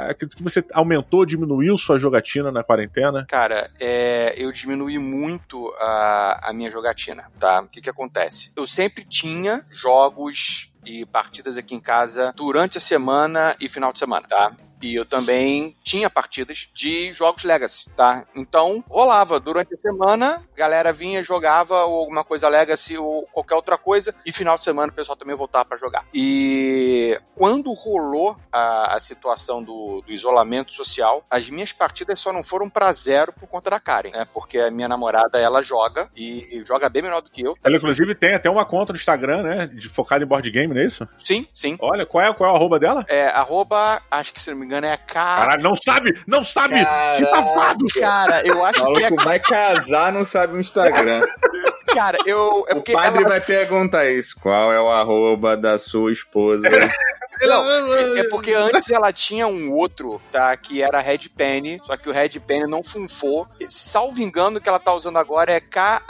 [0.08, 3.26] Acredito que você aumentou, diminuiu sua jogatina na quarentena?
[3.28, 7.60] Cara, é, eu diminuí muito a, a minha jogatina, tá?
[7.60, 8.52] O que que acontece?
[8.56, 13.98] Eu sempre tinha jogos e partidas aqui em casa durante a semana e final de
[13.98, 14.52] semana, tá?
[14.80, 18.24] E eu também tinha partidas de jogos Legacy, tá?
[18.34, 23.54] Então, rolava durante a semana, a galera vinha, jogava ou alguma coisa Legacy ou qualquer
[23.54, 26.06] outra coisa, e final de semana o pessoal também voltava pra jogar.
[26.14, 32.42] E quando rolou a, a situação do, do isolamento social, as minhas partidas só não
[32.42, 34.26] foram pra zero por conta da Karen, né?
[34.32, 37.56] Porque a minha namorada, ela joga e joga bem melhor do que eu.
[37.64, 39.66] Ela, inclusive, tem até uma conta no Instagram, né?
[39.66, 41.08] De, focada em board game, não é isso?
[41.18, 41.76] Sim, sim.
[41.80, 43.04] Olha, qual é, qual é o arroba dela?
[43.08, 45.14] É, arroba, acho que se não me engano é K.
[45.14, 46.20] Caralho, não sabe!
[46.26, 46.74] Não sabe!
[47.16, 47.86] Que safado!
[47.98, 49.10] Cara, eu O acho que é.
[49.10, 51.22] maluco vai casar, não sabe o Instagram.
[51.94, 52.64] Cara, eu.
[52.68, 54.36] É O porque padre ela- vai perguntar isso.
[54.42, 56.68] Qual é o arroba da sua esposa?
[57.40, 60.56] Não, é porque antes ela tinha um outro, tá?
[60.56, 63.46] Que era Red Penny, só que o Red Penny não funfou.
[63.68, 66.06] Salvo engano, o que ela tá usando agora é KAH.LPS.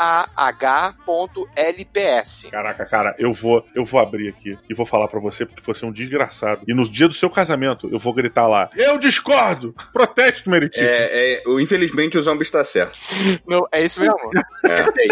[2.50, 5.84] Caraca, cara, eu vou, eu vou abrir aqui e vou falar pra você porque você
[5.84, 6.62] é um desgraçado.
[6.66, 9.74] E no dia do seu casamento, eu vou gritar lá: Eu discordo!
[9.92, 10.88] Protesto, meritíssimo.
[10.88, 12.98] é, é, infelizmente o zombie está certo.
[13.46, 14.16] Não, é isso mesmo?
[14.64, 15.08] Acertei.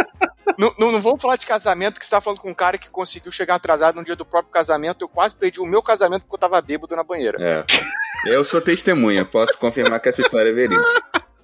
[0.59, 2.88] Não, não, não vamos falar de casamento, que você tá falando com um cara que
[2.88, 5.03] conseguiu chegar atrasado no dia do próprio casamento.
[5.03, 7.38] Eu quase perdi o meu casamento porque eu tava bêbado na banheira.
[7.40, 7.64] É.
[8.30, 10.84] Eu sou testemunha, posso confirmar que essa história é verídica.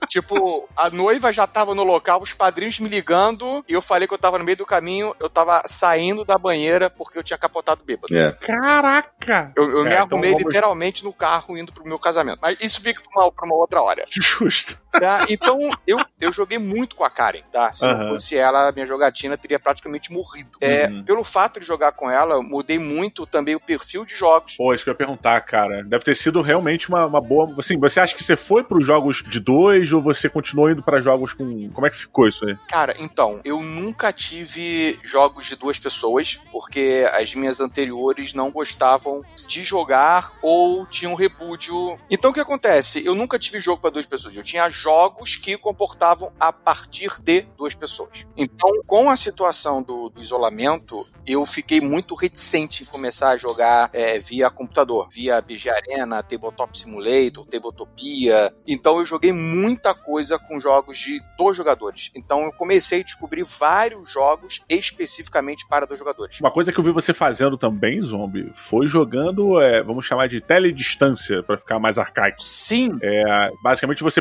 [0.09, 4.15] Tipo, a noiva já tava no local, os padrinhos me ligando, e eu falei que
[4.15, 7.85] eu tava no meio do caminho, eu tava saindo da banheira porque eu tinha capotado
[7.85, 8.13] bêbado.
[8.17, 8.33] É.
[8.33, 9.53] Caraca!
[9.55, 12.41] Eu, eu me É, então arrumei vamos- literalmente no carro indo pro meu casamento.
[12.43, 14.05] Mas isso fica pra uma, pra uma outra hora.
[14.11, 14.77] Justo.
[14.93, 15.27] Tá?
[15.29, 17.73] Então, eu, eu joguei muito com a Karen, tá?
[17.73, 17.99] Se Aham.
[18.05, 20.51] não fosse ela, minha jogatina teria praticamente morrido.
[20.61, 21.05] É, Uhum.
[21.05, 24.57] Pelo fato de jogar com ela, mudei muito também o perfil de jogos.
[24.57, 25.83] Pô, isso que eu ia perguntar, cara.
[25.85, 27.55] Deve ter sido realmente uma, uma boa.
[27.59, 31.01] Assim, você acha que você foi pros jogos de dois ou você continuou indo pra
[31.01, 31.71] jogos com.
[31.71, 32.57] Como é que ficou isso aí?
[32.69, 39.23] Cara, então, eu nunca tive jogos de duas pessoas, porque as minhas anteriores não gostavam
[39.49, 41.99] de jogar ou tinham repúdio.
[42.11, 43.05] Então o que acontece?
[43.05, 44.37] Eu nunca tive jogo para duas pessoas.
[44.37, 48.27] Eu tinha jogos que comportavam a partir de duas pessoas.
[48.37, 53.91] Então, com a situação do, do isolamento, eu fiquei muito reticente em começar a jogar
[53.93, 58.53] é, via computador, via BG Arena, Tabletop Simulator, Tabletopia.
[58.67, 62.11] Então eu joguei muita coisa com jogos de dois jogadores.
[62.15, 66.41] Então eu comecei a descobrir vários jogos especificamente para dois jogadores.
[66.41, 70.41] Uma coisa que eu vi você fazendo também, Zombie, foi jogando, é, vamos chamar de
[70.41, 72.41] teledistância, pra ficar mais arcaico.
[72.41, 74.21] Sim, É, basicamente você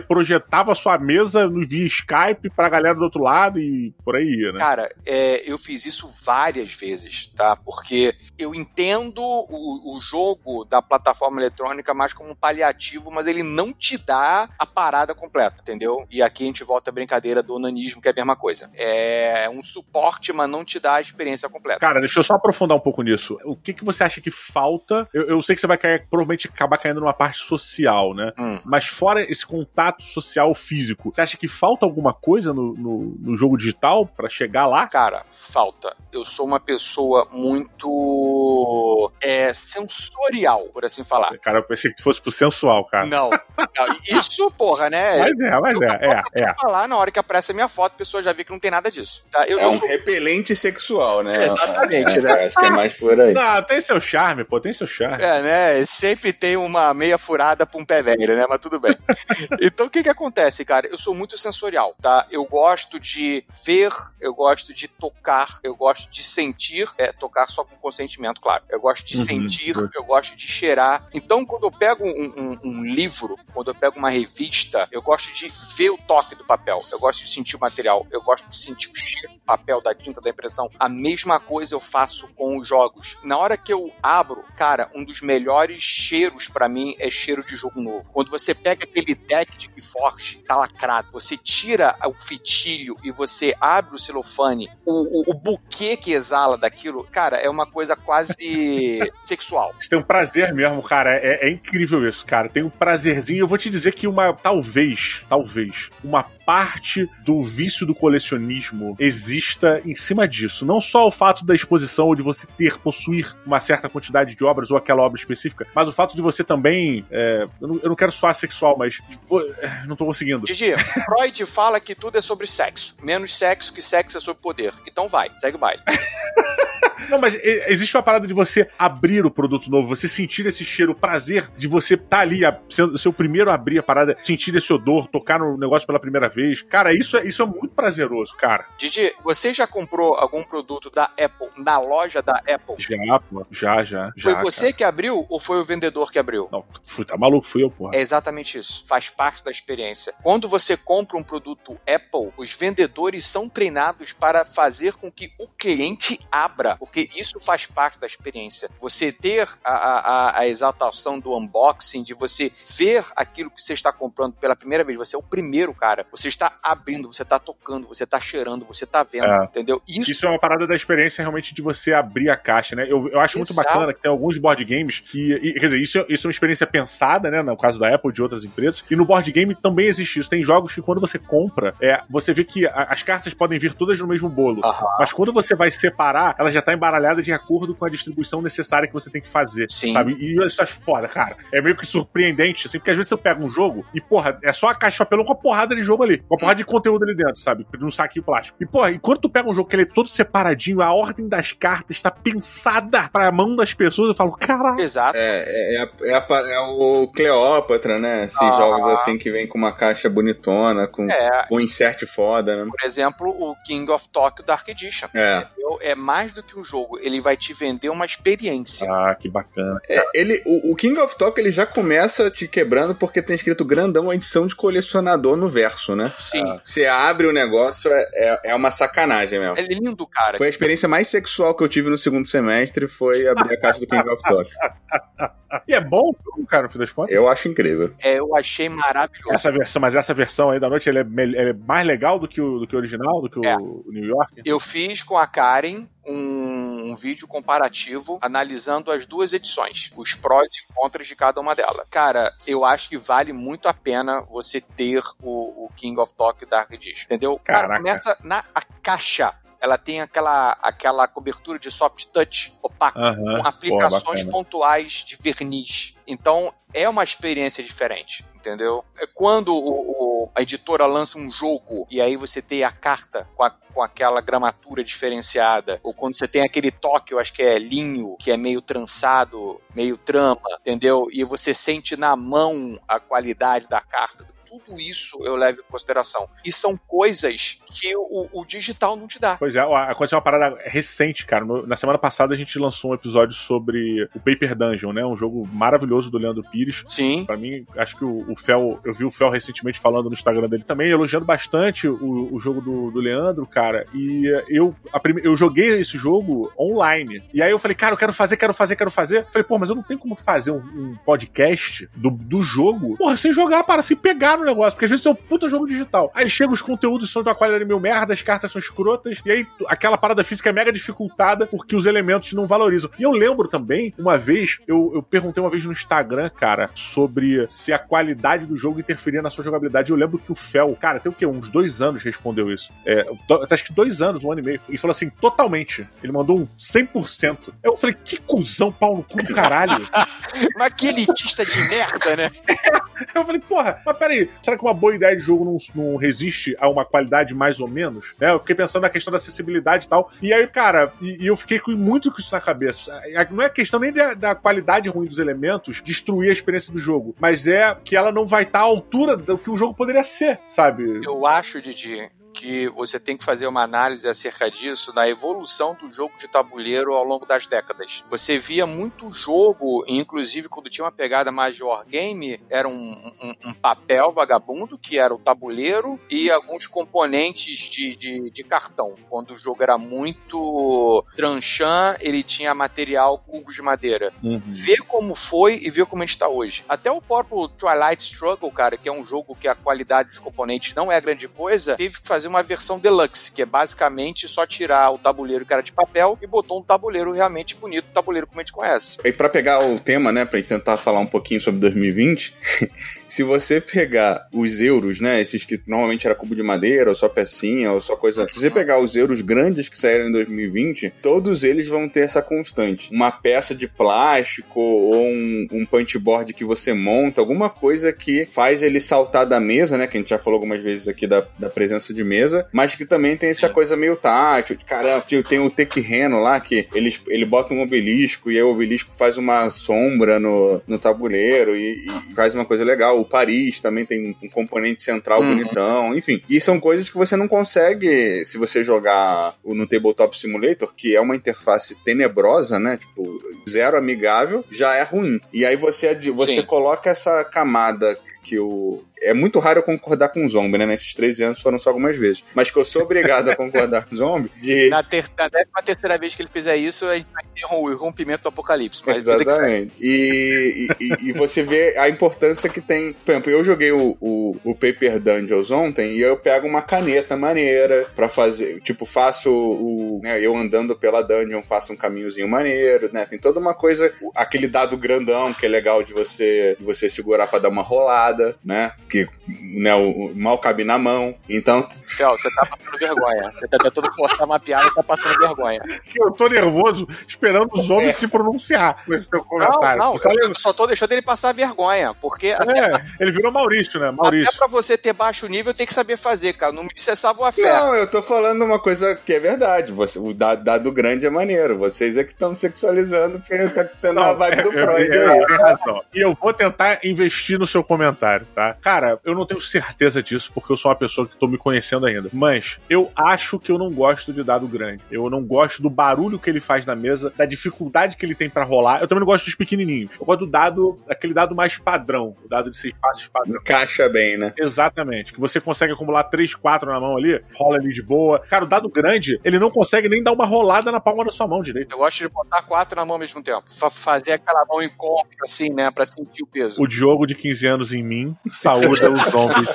[0.49, 4.25] projetava a sua mesa no- via Skype pra galera do outro lado e por aí
[4.25, 4.59] ia, né?
[4.59, 7.55] Cara, é, eu fiz isso várias vezes, tá?
[7.55, 13.43] Porque eu entendo o, o jogo da plataforma eletrônica mais como um paliativo, mas ele
[13.43, 16.05] não te dá a parada completa, entendeu?
[16.09, 18.69] E aqui a gente volta à brincadeira do onanismo, que é a mesma coisa.
[18.75, 21.79] É um suporte, mas não te dá a experiência completa.
[21.79, 23.37] Cara, deixa eu só aprofundar um pouco nisso.
[23.45, 25.07] O que, que você acha que falta?
[25.13, 28.31] Eu, eu sei que você vai cair, provavelmente acabar caindo numa parte social, né?
[28.37, 28.59] Hum.
[28.65, 33.37] Mas fora esse contato social físico, você acha que falta alguma coisa no, no, no
[33.37, 34.87] jogo digital pra chegar lá?
[34.87, 35.95] Cara, falta.
[36.11, 41.37] Eu sou uma pessoa muito é, sensorial, por assim falar.
[41.39, 43.05] Cara, eu pensei que fosse pro sensual, cara.
[43.05, 43.29] Não.
[43.29, 45.19] não isso, porra, né?
[45.29, 46.53] Mas é, mas é, é, é.
[46.55, 48.71] falar, na hora que aparece a minha foto, a pessoa já vê que não tem
[48.71, 49.23] nada disso.
[49.31, 49.45] Tá?
[49.47, 49.87] Eu, é um sou...
[49.87, 51.33] repelente sexual, né?
[51.43, 52.45] Exatamente, é, né?
[52.45, 53.33] Acho que é mais por aí.
[53.33, 55.21] Não, tem seu charme, pô, tem seu charme.
[55.21, 55.85] É, né?
[55.85, 58.45] Sempre tem uma meia furada pra um pé velho, né?
[58.47, 58.95] Mas tudo bem.
[59.61, 60.28] então, o que que acontece,
[60.65, 60.87] cara?
[60.87, 62.25] Eu sou muito sensorial, tá?
[62.31, 67.63] Eu gosto de ver, eu gosto de tocar, eu gosto de sentir, é, tocar só
[67.63, 68.63] com consentimento, claro.
[68.69, 71.07] Eu gosto de uhum, sentir, eu gosto de cheirar.
[71.13, 75.33] Então, quando eu pego um, um, um, livro, quando eu pego uma revista, eu gosto
[75.33, 78.57] de ver o toque do papel, eu gosto de sentir o material, eu gosto de
[78.57, 80.69] sentir o cheiro do papel, da tinta, da impressão.
[80.79, 83.17] A mesma coisa eu faço com os jogos.
[83.23, 87.55] Na hora que eu abro, cara, um dos melhores cheiros para mim é cheiro de
[87.55, 88.11] jogo novo.
[88.11, 93.55] Quando você pega aquele deck de Keyforge, tá lacrado, você tira o fitilho e você
[93.59, 98.99] abre o celofane, o, o, o buquê que exala daquilo, cara, é uma coisa quase
[99.23, 99.73] sexual.
[99.89, 101.15] Tem um prazer mesmo, cara.
[101.15, 102.49] É, é, incrível isso, cara.
[102.49, 103.39] Tem um prazerzinho.
[103.39, 104.33] Eu vou te dizer que uma.
[104.33, 110.65] Talvez, talvez, uma parte do vício do colecionismo exista em cima disso.
[110.65, 114.43] Não só o fato da exposição ou de você ter, possuir uma certa quantidade de
[114.43, 117.05] obras ou aquela obra específica, mas o fato de você também.
[117.11, 118.99] É, eu, não, eu, não, quero soar sexual, mas.
[119.25, 119.43] Vou,
[119.85, 120.47] não tô conseguindo.
[120.47, 122.95] Gigi, Freud fala que tudo é sobre sexo.
[123.03, 124.73] Menos sexo que sexo é sobre poder.
[124.87, 125.83] Então vai, segue o baile.
[127.07, 127.35] Não, mas
[127.67, 131.49] existe uma parada de você abrir o produto novo, você sentir esse cheiro, o prazer
[131.57, 135.07] de você estar tá ali, ser o primeiro a abrir a parada, sentir esse odor,
[135.07, 136.61] tocar no negócio pela primeira vez.
[136.61, 138.65] Cara, isso é, isso é muito prazeroso, cara.
[138.77, 142.75] Didi, você já comprou algum produto da Apple na loja da Apple?
[142.77, 143.45] Já, pô.
[143.51, 144.11] Já, já.
[144.19, 144.73] Foi já, você cara.
[144.73, 146.49] que abriu ou foi o vendedor que abriu?
[146.51, 147.91] Não, fui, tá maluco, fui eu, porra.
[147.95, 148.85] É exatamente isso.
[148.87, 150.13] Faz parte da experiência.
[150.21, 155.47] Quando você compra um produto Apple, os vendedores são treinados para fazer com que o
[155.47, 158.67] cliente abra, porque isso faz parte da experiência.
[158.79, 163.93] Você ter a, a, a exaltação do unboxing, de você ver aquilo que você está
[163.93, 166.05] comprando pela primeira vez, você é o primeiro, cara.
[166.11, 169.45] Você está abrindo, você está tocando, você está cheirando, você está vendo, é.
[169.45, 169.81] entendeu?
[169.87, 170.11] Isso...
[170.11, 170.25] isso...
[170.25, 172.83] é uma parada da experiência realmente de você abrir a caixa, né?
[172.83, 173.53] Eu, eu acho Exato.
[173.53, 175.33] muito bacana que tem alguns board games que.
[175.33, 177.43] E, quer dizer, isso, isso é uma experiência pensada, né?
[177.43, 178.83] No caso da Apple e de outras empresas.
[178.89, 180.29] E no board game também existe isso.
[180.29, 183.73] Tem jogos que quando você compra, é, você vê que a, as cartas podem vir
[183.75, 184.61] todas no mesmo bolo.
[184.97, 188.87] Mas quando você vai separar, ela já está embaralhada de acordo com a distribuição necessária
[188.87, 189.69] que você tem que fazer.
[189.69, 189.93] Sim.
[189.93, 190.13] Sabe?
[190.19, 191.37] E isso é foda, cara.
[191.53, 194.53] É meio que surpreendente, assim, porque às vezes você pega um jogo e, porra, é
[194.53, 196.65] só a caixa de papelão com a porrada de jogo ali, com a porrada de
[196.65, 197.67] conteúdo ali dentro, sabe?
[197.79, 198.57] Num saquinho plástico.
[198.61, 201.27] E, porra, e quando tu pega um jogo que ele é todo separadinho, a ordem
[201.27, 204.79] das cartas está pensada pra mão das pessoas, eu falo, caralho.
[204.79, 205.17] Exato.
[205.17, 208.25] É, é, é, é, é o Cleópatra, né?
[208.25, 208.57] Esses ah.
[208.57, 211.47] jogos assim que vem com uma caixa bonitona, com, é.
[211.47, 212.69] com um insert foda, né?
[212.69, 215.07] Por exemplo, o King of Tokyo Dark Edition.
[215.13, 215.47] É.
[215.81, 218.87] É mais do que um jogo, ele vai te vender uma experiência.
[218.91, 219.79] Ah, que bacana.
[219.89, 223.65] É, ele, o, o, King of Tokyo ele já começa te quebrando porque tem escrito
[223.65, 226.13] grandão a edição de colecionador no verso, né?
[226.19, 226.43] Sim.
[226.43, 226.61] Ah.
[226.63, 229.57] Você abre o negócio, é, é, é, uma sacanagem mesmo.
[229.57, 230.37] É lindo, cara.
[230.37, 233.79] Foi a experiência mais sexual que eu tive no segundo semestre, foi abrir a caixa
[233.79, 234.53] do King of Tokyo.
[235.67, 236.13] e é bom,
[236.47, 237.13] cara, no fim das contas?
[237.13, 237.91] Eu acho incrível.
[238.03, 239.33] É, eu achei maravilhoso.
[239.33, 241.03] Essa versão, mas essa versão aí da noite, ela é,
[241.49, 243.55] é mais legal do que o, do que o original, do que é.
[243.55, 244.41] o New York?
[244.45, 250.47] Eu fiz com a Karen um, um, vídeo comparativo analisando as duas edições, os prós
[250.57, 251.87] e contras de cada uma delas.
[251.89, 256.47] Cara, eu acho que vale muito a pena você ter o, o King of Tokyo
[256.47, 257.39] Dark Edition, entendeu?
[257.43, 257.67] Caraca.
[257.67, 263.45] Cara, começa na a caixa ela tem aquela, aquela cobertura de soft touch opaco, com
[263.45, 265.97] aplicações Pô, pontuais de verniz.
[266.07, 268.83] Então, é uma experiência diferente, entendeu?
[268.97, 273.27] É quando o, o, a editora lança um jogo e aí você tem a carta
[273.35, 277.43] com, a, com aquela gramatura diferenciada, ou quando você tem aquele toque, eu acho que
[277.43, 281.07] é linho, que é meio trançado, meio trama, entendeu?
[281.11, 286.27] E você sente na mão a qualidade da carta, tudo isso eu levo em consideração.
[286.43, 289.35] E são coisas que o, o digital não te dá.
[289.37, 291.45] Pois é, aconteceu uma parada recente, cara.
[291.45, 295.05] No, na semana passada a gente lançou um episódio sobre o Paper Dungeon, né?
[295.05, 296.83] Um jogo maravilhoso do Leandro Pires.
[296.87, 297.25] Sim.
[297.25, 300.49] Pra mim, acho que o, o Fel, eu vi o Fel recentemente falando no Instagram
[300.49, 303.85] dele também, elogiando bastante o, o jogo do, do Leandro, cara.
[303.93, 307.23] E eu, a prime, eu joguei esse jogo online.
[307.33, 309.19] E aí eu falei, cara, eu quero fazer, quero fazer, quero fazer.
[309.19, 312.97] Eu falei, pô, mas eu não tenho como fazer um, um podcast do, do jogo,
[312.97, 314.71] porra, sem jogar, para, sem pegar no negócio.
[314.71, 316.11] Porque às vezes tem um puta jogo digital.
[316.13, 319.21] Aí chega os conteúdos são de uma qualidade é meio merda, as cartas são escrotas,
[319.25, 322.89] e aí aquela parada física é mega dificultada porque os elementos não valorizam.
[322.97, 327.45] E eu lembro também, uma vez, eu, eu perguntei uma vez no Instagram, cara, sobre
[327.49, 329.91] se a qualidade do jogo interferia na sua jogabilidade.
[329.91, 331.25] Eu lembro que o Fel, cara, tem o quê?
[331.25, 332.71] Uns dois anos respondeu isso.
[332.85, 333.05] É,
[333.51, 334.61] acho que dois anos, um ano e meio.
[334.67, 335.87] Ele falou assim, totalmente.
[336.03, 337.53] Ele mandou um 100%.
[337.63, 339.85] Eu falei, que cuzão pau no cu do caralho.
[340.55, 342.31] mas que elitista de merda, né?
[343.13, 346.55] eu falei, porra, mas peraí, será que uma boa ideia de jogo não, não resiste
[346.59, 348.15] a uma qualidade mais ou menos?
[348.19, 350.11] É, eu fiquei pensando na questão da acessibilidade e tal.
[350.21, 352.99] E aí, cara, e, e eu fiquei com muito com isso na cabeça.
[353.31, 357.47] Não é questão nem da qualidade ruim dos elementos destruir a experiência do jogo, mas
[357.47, 361.01] é que ela não vai estar à altura do que o jogo poderia ser, sabe?
[361.05, 365.91] Eu acho, Didi, que você tem que fazer uma análise acerca disso na evolução do
[365.91, 368.03] jogo de tabuleiro ao longo das décadas.
[368.09, 373.49] Você via muito jogo, inclusive quando tinha uma pegada mais de wargame, era um, um,
[373.49, 378.95] um papel vagabundo, que era o tabuleiro, e alguns componentes de, de, de cartão.
[379.09, 384.13] Quando o jogo era muito tranchan, ele tinha material cubos de madeira.
[384.23, 384.41] Uhum.
[384.45, 386.63] Vê como foi e vê como a gente está hoje.
[386.67, 390.73] Até o próprio Twilight Struggle, cara, que é um jogo que a qualidade dos componentes
[390.73, 394.91] não é grande coisa, teve que fazer uma versão deluxe, que é basicamente só tirar
[394.91, 398.43] o tabuleiro que era de papel e botou um tabuleiro realmente bonito, tabuleiro como a
[398.43, 398.97] gente conhece.
[399.03, 402.35] E para pegar o tema, né, pra gente tentar falar um pouquinho sobre 2020,
[403.09, 407.09] se você pegar os euros, né, esses que normalmente era cubo de madeira, ou só
[407.09, 408.27] pecinha, ou só coisa.
[408.31, 412.21] Se você pegar os euros grandes que saíram em 2020, todos eles vão ter essa
[412.21, 412.89] constante.
[412.91, 418.61] Uma peça de plástico ou um, um punchboard que você monta, alguma coisa que faz
[418.61, 421.49] ele saltar da mesa, né, que a gente já falou algumas vezes aqui da, da
[421.49, 424.57] presença de mesa, mas que também tem essa coisa meio tátil.
[424.65, 428.93] Caramba, tem o Tequirreno lá, que ele, ele bota um obelisco e aí o obelisco
[428.95, 433.85] faz uma sombra no, no tabuleiro e, e faz uma coisa legal o Paris também
[433.85, 435.29] tem um componente central uhum.
[435.29, 436.21] bonitão, enfim.
[436.29, 441.01] E são coisas que você não consegue se você jogar no Tabletop Simulator, que é
[441.01, 442.77] uma interface tenebrosa, né?
[442.77, 445.19] Tipo, zero amigável, já é ruim.
[445.33, 447.97] E aí você, você coloca essa camada
[448.29, 450.65] que o, é muito raro eu concordar com o zombie, né?
[450.67, 452.23] Nesses 13 anos foram só algumas vezes.
[452.35, 454.29] Mas que eu sou obrigado a concordar com o zombie.
[454.39, 454.69] De...
[454.69, 457.75] Na, ter na décima terceira vez que ele fizer isso, a gente vai ter um
[457.75, 458.83] rompimento do apocalipse.
[458.87, 459.73] Exatamente.
[459.79, 462.93] E, e, e, você vê a importância que tem.
[462.93, 467.15] Por exemplo, eu joguei o, o, o, Paper Dungeons ontem e eu pego uma caneta
[467.15, 468.59] maneira pra fazer.
[468.61, 470.01] Tipo, faço o.
[470.03, 473.05] Né, eu andando pela dungeon, faço um caminhozinho maneiro, né?
[473.05, 473.91] Tem toda uma coisa.
[474.15, 478.18] Aquele dado grandão que é legal de você, de você segurar pra dar uma rolada,
[478.43, 478.71] né?
[478.89, 481.15] que né, o, mal cabe na mão.
[481.29, 481.67] Então.
[481.95, 483.31] Céu, você tá passando vergonha.
[483.31, 485.61] Você tá tentando postar uma piada e tá passando vergonha.
[485.95, 487.93] Eu tô nervoso esperando os homens é.
[487.93, 489.79] se pronunciar com esse teu comentário.
[489.79, 491.93] Não, não, eu só tô deixando ele passar vergonha.
[491.93, 492.27] Porque.
[492.27, 493.91] É, até, ele virou Maurício, né?
[493.91, 494.29] Maurício.
[494.29, 496.51] Até pra você ter baixo nível, tem que saber fazer, cara.
[496.51, 497.53] Não me cessava a fé.
[497.59, 499.71] Não, eu tô falando uma coisa que é verdade.
[499.71, 501.57] Você, o dado, grande é maneiro.
[501.57, 504.87] Vocês é que estão sexualizando porque tá tendo a vibe do Freud.
[504.87, 505.83] Eu, eu, eu, razão.
[505.93, 508.53] E eu vou tentar investir no seu comentário, tá?
[508.53, 511.85] Cara, eu não tenho certeza disso, porque eu sou uma pessoa que tô me conhecendo
[511.85, 512.09] ainda.
[512.13, 514.83] Mas eu acho que eu não gosto de dado grande.
[514.91, 518.29] Eu não gosto do barulho que ele faz na mesa, da dificuldade que ele tem
[518.29, 518.81] para rolar.
[518.81, 519.95] Eu também não gosto dos pequenininhos.
[519.99, 523.39] Eu gosto do dado, aquele dado mais padrão, o dado de seis passos padrão.
[523.41, 524.33] Encaixa bem, né?
[524.37, 525.13] Exatamente.
[525.13, 528.19] Que você consegue acumular três, quatro na mão ali, rola ali de boa.
[528.19, 531.27] Cara, o dado grande, ele não consegue nem dar uma rolada na palma da sua
[531.27, 531.71] mão direito.
[531.71, 533.43] Eu gosto de botar quatro na mão ao mesmo tempo.
[533.69, 536.61] Fazer aquela mão em concha, assim, né, pra sentir o peso.
[536.61, 539.49] O Diogo de 15 anos em mim, saúde muda os zombies.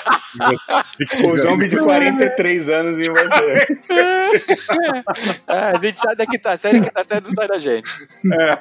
[1.25, 3.67] o zombie de 43 anos em você.
[5.47, 7.89] É, a gente sai daqui, tá sério que tá sério não sai da gente.
[8.33, 8.59] É.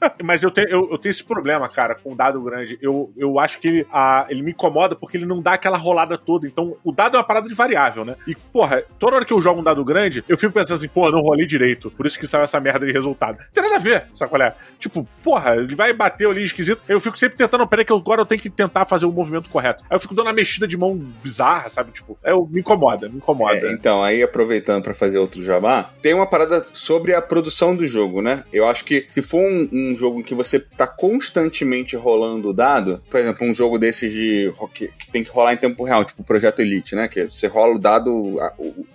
[0.22, 2.78] Mas eu tenho, eu, eu, tenho esse problema, cara, com o dado grande.
[2.80, 6.16] Eu, eu acho que ele, a, ele me incomoda porque ele não dá aquela rolada
[6.16, 6.46] toda.
[6.46, 8.16] Então, o dado é uma parada de variável, né?
[8.26, 11.10] E, porra, toda hora que eu jogo um dado grande, eu fico pensando assim, porra,
[11.10, 11.90] não rolei direito.
[11.90, 13.38] Por isso que saiu essa merda de resultado.
[13.38, 14.54] Não tem nada a ver, sabe qual é?
[14.78, 16.80] Tipo, porra, ele vai bater ali esquisito.
[16.88, 19.84] Eu fico sempre tentando, peraí, que agora eu tenho que tentar fazer o movimento correto.
[19.88, 21.92] Aí eu fico dando uma mexida de mão bizarra, sabe?
[21.92, 23.68] Tipo, é, me incomoda, me incomoda.
[23.68, 27.86] É, então, aí aproveitando para fazer outro jabá, tem uma parada sobre a produção do
[27.86, 28.44] jogo, né?
[28.52, 32.52] Eu acho que se for um, um jogo em que você tá constantemente rolando o
[32.52, 36.04] dado, por exemplo, um jogo desses de que, que tem que rolar em tempo real,
[36.04, 37.08] tipo o Projeto Elite, né?
[37.08, 38.38] Que você rola o dado,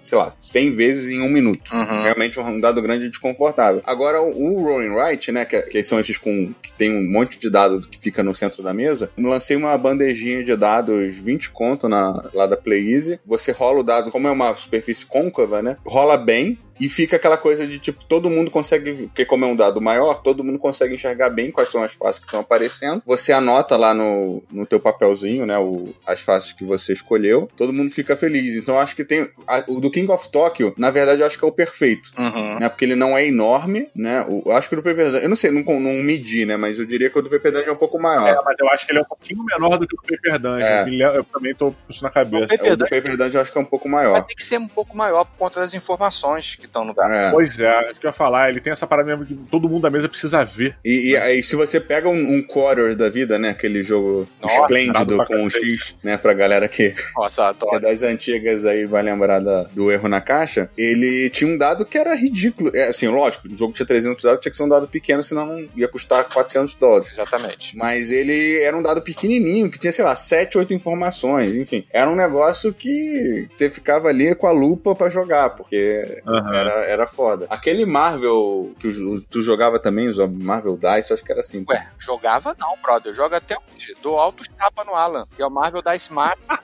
[0.02, 1.74] sei lá, 100 vezes em um minuto.
[1.74, 2.04] Uhum.
[2.04, 3.82] Realmente um dado grande e desconfortável.
[3.86, 5.46] Agora, o, o Rolling Right, né?
[5.46, 8.64] Que, que são esses com que tem um monte de dado que fica no centro
[8.64, 13.20] da mesa, eu lancei uma bandejinha de dados 20 conto na, lá da Play Easy.
[13.26, 15.78] Você rola o dado, como é uma superfície côncava, né?
[15.86, 19.56] Rola bem, e fica aquela coisa de tipo, todo mundo consegue, porque como é um
[19.56, 23.02] dado maior, todo mundo consegue enxergar bem quais são as faces que estão aparecendo.
[23.06, 27.74] Você anota lá no, no teu papelzinho, né, o, as faces que você escolheu, todo
[27.74, 28.56] mundo fica feliz.
[28.56, 29.30] Então acho que tem.
[29.48, 32.12] A, o do King of Tokyo, na verdade, eu acho que é o perfeito.
[32.18, 32.60] Uhum.
[32.60, 34.26] Né, porque ele não é enorme, né?
[34.28, 36.58] O, eu acho que o do Paper Dungeon, eu não sei, não, não medi, né?
[36.58, 38.28] Mas eu diria que o do Paper Dungeon é um pouco maior.
[38.28, 40.66] É, mas eu acho que ele é um pouquinho menor do que o Paper Dungeon.
[40.66, 40.88] É.
[40.88, 42.54] Ele é- Eu também tô com isso na cabeça.
[42.54, 44.14] O Paper o do Paper Dungeon eu acho que é um pouco maior.
[44.14, 47.12] Vai ter que ser um pouco maior por conta das informações que estão no dado.
[47.12, 47.32] É.
[47.32, 49.82] Pois é, acho que eu ia falar, ele tem essa parada mesmo que todo mundo
[49.84, 50.76] da mesa precisa ver.
[50.84, 53.50] E, e aí, se você pega um, um Quarters da vida, né?
[53.50, 55.78] Aquele jogo Nossa, esplêndido com o cacete.
[55.78, 56.18] X, né?
[56.18, 60.22] Pra galera que, Nossa, que é das antigas aí vai lembrar da- do erro na
[60.22, 60.70] caixa.
[60.78, 62.72] Ele tinha um dado que era ridículo.
[62.74, 65.46] É, assim, lógico, o jogo tinha 300 dados, tinha que ser um dado pequeno, senão
[65.46, 67.10] não ia custar 400 dólares.
[67.12, 67.76] Exatamente.
[67.78, 71.56] Mas ele era um dado pequenininho, que tinha, sei lá, 7, 8 informações.
[71.56, 76.53] Enfim, era um negócio que você ficava ali com a lupa pra jogar, porque Aham.
[76.58, 77.46] Era, era foda.
[77.50, 81.42] Aquele Marvel que o- o- tu jogava também, os Marvel Dice, eu acho que era
[81.42, 81.66] assim.
[81.70, 83.14] Ué, jogava não, brother.
[83.14, 83.96] Joga até hoje.
[84.02, 85.26] Dou altos tapa no Alan.
[85.38, 86.40] E é o Marvel Dice Smart.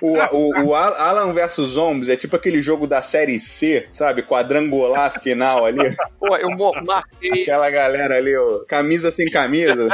[0.00, 4.22] O, o, o Al- Alan vs Zombies é tipo aquele jogo da série C, sabe?
[4.22, 5.94] Quadrangular final ali.
[6.18, 6.48] Pô, eu
[6.84, 7.42] marquei.
[7.42, 9.88] Aquela galera ali, ó, camisa sem camisa.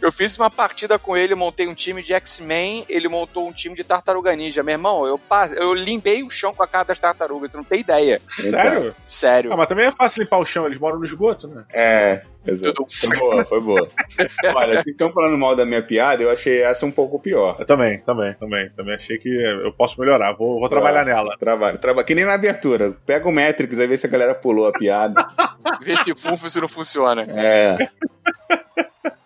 [0.00, 3.74] Eu fiz uma partida com ele, montei um time de X-Men, ele montou um time
[3.74, 4.62] de Tartaruga Ninja.
[4.62, 5.20] Meu irmão, eu,
[5.56, 7.99] eu limpei o chão com a cara das tartarugas, você não tem ideia.
[8.26, 8.94] Sério?
[9.06, 9.52] Sério.
[9.52, 11.64] Ah, mas também é fácil limpar o chão, eles moram no esgoto, né?
[11.72, 12.84] É, exato.
[12.88, 13.88] Foi boa, foi boa.
[14.54, 17.56] Olha, se estão falando mal da minha piada, eu achei essa um pouco pior.
[17.58, 18.70] Eu também, também, também.
[18.70, 21.36] Também achei que eu posso melhorar, vou, vou trabalhar nela.
[21.38, 22.06] Trabalho, trabalho.
[22.06, 22.94] Que nem na abertura.
[23.04, 25.26] Pega o Matrix, aí vê se a galera pulou a piada.
[25.82, 27.26] Vê se funfa se não funciona.
[27.28, 27.76] É.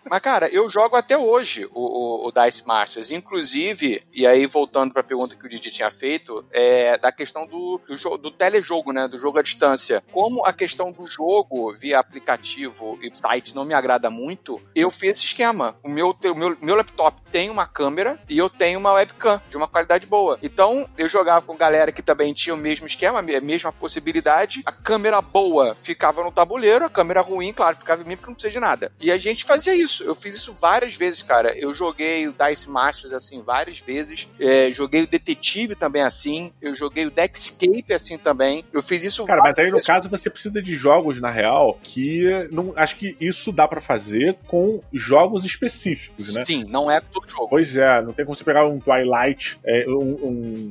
[0.09, 1.79] Mas, cara, eu jogo até hoje o,
[2.25, 3.11] o- o Dice Masters.
[3.11, 7.79] Inclusive, e aí voltando pra pergunta que o Didi tinha feito, é da questão do,
[7.87, 9.07] do, do telejogo, né?
[9.07, 10.03] Do jogo à distância.
[10.11, 15.11] Como a questão do jogo via aplicativo e site não me agrada muito, eu fiz
[15.13, 15.75] esse esquema.
[15.83, 19.57] O meu, o meu, meu laptop tem uma câmera e eu tenho uma webcam de
[19.57, 20.37] uma qualidade boa.
[20.43, 24.61] Então, eu jogava com galera que também tinha o mesmo esquema, a mesma possibilidade.
[24.65, 28.35] A câmera boa ficava no tabuleiro, a câmera ruim, claro, ficava em mim porque não
[28.35, 28.91] precisa de nada.
[28.99, 29.94] E a gente fazia isso.
[30.03, 31.57] Eu fiz isso várias vezes, cara.
[31.57, 34.29] Eu joguei o Dice Masters assim várias vezes.
[34.39, 36.51] É, joguei o Detetive também assim.
[36.61, 38.65] Eu joguei o Deckscape assim também.
[38.73, 39.87] Eu fiz isso Cara, mas aí no vezes.
[39.87, 44.37] caso você precisa de jogos, na real, que não, acho que isso dá pra fazer
[44.47, 46.43] com jogos específicos, né?
[46.45, 47.47] Sim, não é todo jogo.
[47.49, 49.99] Pois é, não tem como você pegar um Twilight, é, um,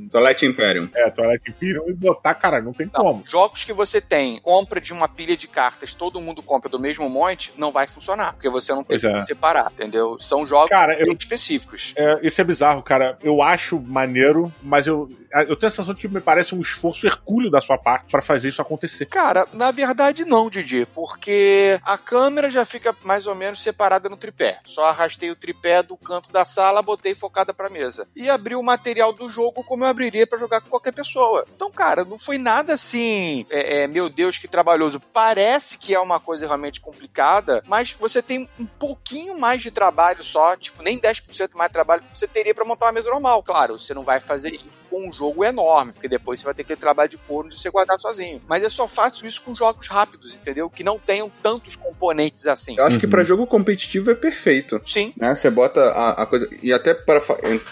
[0.04, 0.88] um Twilight Imperium.
[0.94, 3.24] é, Twilight Imperium e botar, cara, não tem Não, como.
[3.26, 7.08] jogos que você tem, compra de uma pilha de cartas, todo mundo compra do mesmo
[7.08, 9.24] monte, não vai funcionar, porque você não tem Pois é.
[9.24, 10.16] separar, entendeu?
[10.20, 11.92] São jogos Cara, eu- bem específicos.
[11.96, 13.18] É, isso é bizarro, cara.
[13.22, 15.08] Eu acho maneiro, mas eu,
[15.48, 18.22] eu tenho a sensação de que me parece um esforço hercúleo da sua parte pra
[18.22, 19.06] fazer isso acontecer.
[19.06, 24.16] Cara, na verdade não, Didi, porque a câmera já fica mais ou menos separada no
[24.16, 24.58] tripé.
[24.64, 28.06] Só arrastei o tripé do canto da sala, botei focada pra mesa.
[28.14, 31.44] E abri o material do jogo como eu abriria pra jogar com qualquer pessoa.
[31.54, 35.00] Então, cara, não foi nada assim, é, é, meu Deus, que trabalhoso.
[35.12, 38.66] Parece que é uma coisa realmente complicada, mas você tem um
[39.04, 42.64] pouquinho mais de trabalho só, tipo, nem 10% mais de trabalho que você teria pra
[42.64, 43.42] montar uma mesa normal.
[43.42, 46.62] Claro, você não vai fazer isso com um jogo enorme, porque depois você vai ter
[46.62, 48.40] aquele trabalho de corno de você guardar sozinho.
[48.48, 50.70] Mas eu só faço isso com jogos rápidos, entendeu?
[50.70, 52.76] Que não tenham tantos componentes assim.
[52.78, 54.80] Eu acho que pra jogo competitivo é perfeito.
[54.86, 55.12] Sim.
[55.16, 55.34] né?
[55.34, 56.48] Você bota a, a coisa.
[56.62, 57.20] E até para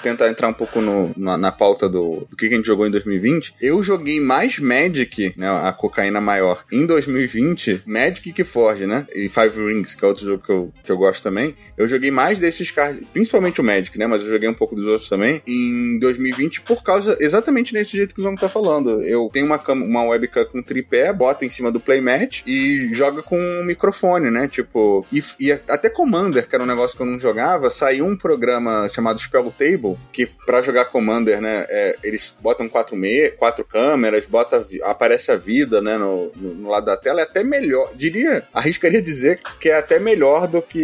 [0.03, 2.87] tentar entrar um pouco no- na, na pauta do, do que que a gente jogou
[2.87, 5.49] em 2020, eu joguei mais Magic, né?
[5.49, 9.07] A cocaína maior, em 2020, Magic que Forge, né?
[9.15, 11.55] E Five Rings, que é outro jogo que eu, que eu gosto também.
[11.77, 14.07] Eu joguei mais desses cards, principalmente o Magic, né?
[14.07, 18.15] Mas eu joguei um pouco dos outros também, em 2020, por causa exatamente desse jeito
[18.15, 19.03] que o Zomo tá falando.
[19.03, 23.39] Eu tenho uma, uma webcam com tripé, bota em cima do playmat e joga com
[23.39, 24.49] um microfone, né?
[24.49, 28.17] Tipo, e, e até Commander, que era um negócio que eu não jogava, saiu um
[28.17, 33.65] programa chamado Spell Table, que pra jogar Commander, né, é, eles botam quatro, me quatro
[33.65, 37.93] câmeras, bota, aparece a vida, né, no, no- no lado da tela, é até melhor,
[37.95, 40.81] diria, arriscaria dizer que é até melhor do que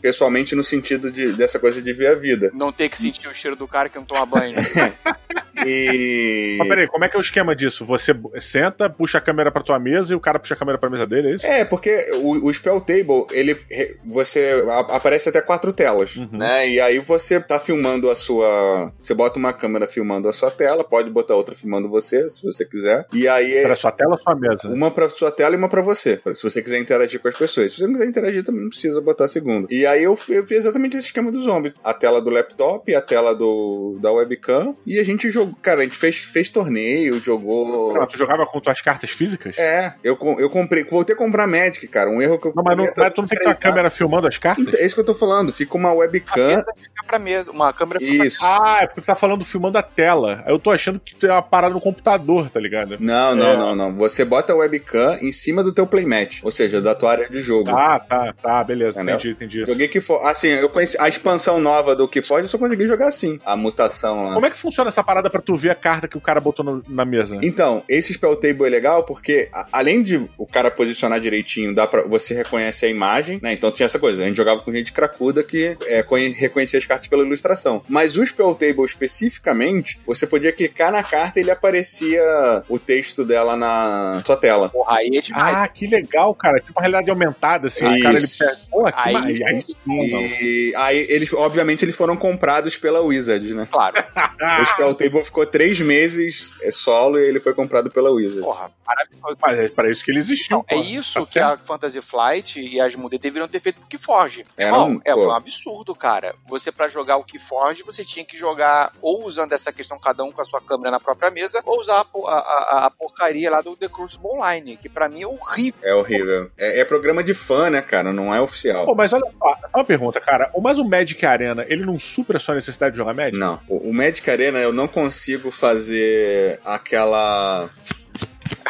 [0.00, 2.50] pessoalmente no sentido de, dessa coisa de ver a vida.
[2.54, 4.56] Não ter que sentir o cheiro do cara que não toma banho.
[5.66, 6.56] E...
[6.58, 7.84] Mas peraí, como é que é o esquema disso?
[7.86, 10.90] Você senta, puxa a câmera pra tua mesa e o cara puxa a câmera pra
[10.90, 11.46] mesa dele, é isso?
[11.46, 13.58] É, porque o, o Spell Table, ele
[14.04, 16.28] você a- aparece até quatro telas, Uhum.
[16.32, 16.68] né?
[16.68, 20.84] E aí você tá filmando a sua, você bota uma câmera filmando a sua tela,
[20.84, 23.06] pode botar outra filmando você, se você quiser.
[23.12, 24.68] E aí é Pra sua tela ou sua mesa?
[24.68, 27.72] uma pra sua tela e uma pra você, se você quiser interagir com as pessoas.
[27.72, 29.66] Se você não quiser interagir, também não precisa botar a segunda.
[29.70, 31.72] E aí eu, eu fiz exatamente esse esquema do zombie.
[31.82, 35.84] A tela do laptop, a tela do, da webcam, e a gente jogou cara, a
[35.84, 37.94] gente fez, fez torneio, jogou.
[37.94, 39.58] Não, tu jogava com tuas cartas físicas?
[39.58, 42.10] É, eu, eu comprei, voltei a comprar Magic, cara.
[42.10, 42.52] Um erro que eu.
[42.54, 44.64] Não, mas, não, mas tu não tem que ter uma câmera filmando as cartas?
[44.66, 45.52] Então, é isso que eu tô falando.
[45.52, 46.48] Fica uma webcam.
[46.48, 48.38] Fica pra mesa, uma câmera fica Isso.
[48.42, 50.42] Ah, é porque tu tá falando filmando a tela.
[50.46, 52.96] Aí eu tô achando que tu é uma parada no computador, tá ligado?
[53.00, 53.56] Não, não, É.
[53.56, 53.94] não, não.
[53.96, 57.40] Você bota a webcam em cima do teu playmat, ou seja, da tua área de
[57.40, 57.70] jogo.
[57.70, 59.00] Ah, tá, tá, beleza.
[59.00, 59.16] Entendeu?
[59.16, 59.64] Entendi, entendi.
[59.64, 60.24] Joguei que for.
[60.26, 63.38] Assim, eu conheci a expansão nova do que foge, eu só consegui jogar assim.
[63.44, 64.34] A mutação lá.
[64.34, 66.64] Como é que funciona essa parada pra tu ver a carta que o cara botou
[66.64, 67.38] no- na mesa?
[67.42, 71.86] Então, esse spell table é legal porque, a- além de o cara posicionar direitinho, dá
[71.86, 73.52] pra, você reconhece a imagem, né?
[73.52, 74.22] Então tinha essa coisa.
[74.22, 77.82] A gente jogava com gente cracuda que é, conhe- reconhecia as cartas pela ilustração.
[77.88, 82.22] Mas o spell table especificamente, você podia clicar na carta e ele aparecia
[82.68, 84.68] o texto dela na sua tela.
[84.68, 85.54] Porra, aí é demais.
[85.56, 86.58] Ah, que legal, cara.
[86.60, 87.84] Tipo uma realidade aumentada, assim.
[87.84, 88.38] O cara, ele Isso.
[88.38, 88.56] pega...
[88.70, 89.74] Pô, que Aí- aí, aí sim.
[89.86, 93.66] E aí, eles, obviamente, eles foram comprados pela Wizards, né?
[93.70, 93.94] Claro.
[94.60, 98.44] O Spell Table ficou três meses é, solo e ele foi comprado pela Wizards.
[98.44, 99.36] Porra, maravilhoso.
[99.40, 100.64] Mas é pra isso que ele existiu.
[100.68, 101.52] É isso Tá que certo.
[101.62, 104.44] a Fantasy Flight e as Mude deveriam ter feito pro Keyforge.
[104.56, 106.34] Era Irmão, um- é, foi um absurdo, cara.
[106.48, 110.30] Você, pra jogar o Keyforge, você tinha que jogar ou usando essa questão, cada um
[110.32, 113.60] com a sua câmera na própria mesa, ou usar a, a- a- a porcaria lá
[113.60, 115.80] do The Crucible Online, que pra mim é horrível.
[115.82, 116.50] É horrível.
[116.58, 118.12] É, é programa de fã, né, cara?
[118.12, 118.86] Não é oficial.
[118.86, 120.50] Pô, mas olha só, só uma pergunta, cara.
[120.52, 123.36] O- Mas o Magic Arena, ele não supra a sua necessidade de jogar Magic?
[123.38, 123.60] Não.
[123.68, 125.13] O, o Magic Arena eu não consigo
[125.50, 127.68] fazer aquela.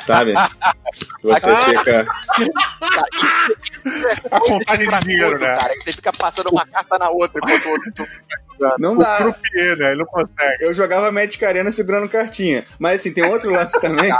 [0.02, 0.32] Sabe?
[1.22, 2.04] Você fica.
[2.04, 5.56] Cara, isso, isso é A contagem de cracudo, dinheiro, né?
[5.56, 8.06] Cara, que você fica passando uma carta na outra enquanto o outro.
[8.78, 9.16] Não O dá.
[9.18, 9.86] croupier, né?
[9.92, 10.56] Ele não consegue.
[10.64, 12.64] Eu jogava Magic Arena segurando cartinha.
[12.78, 14.12] Mas assim, tem outro lance também.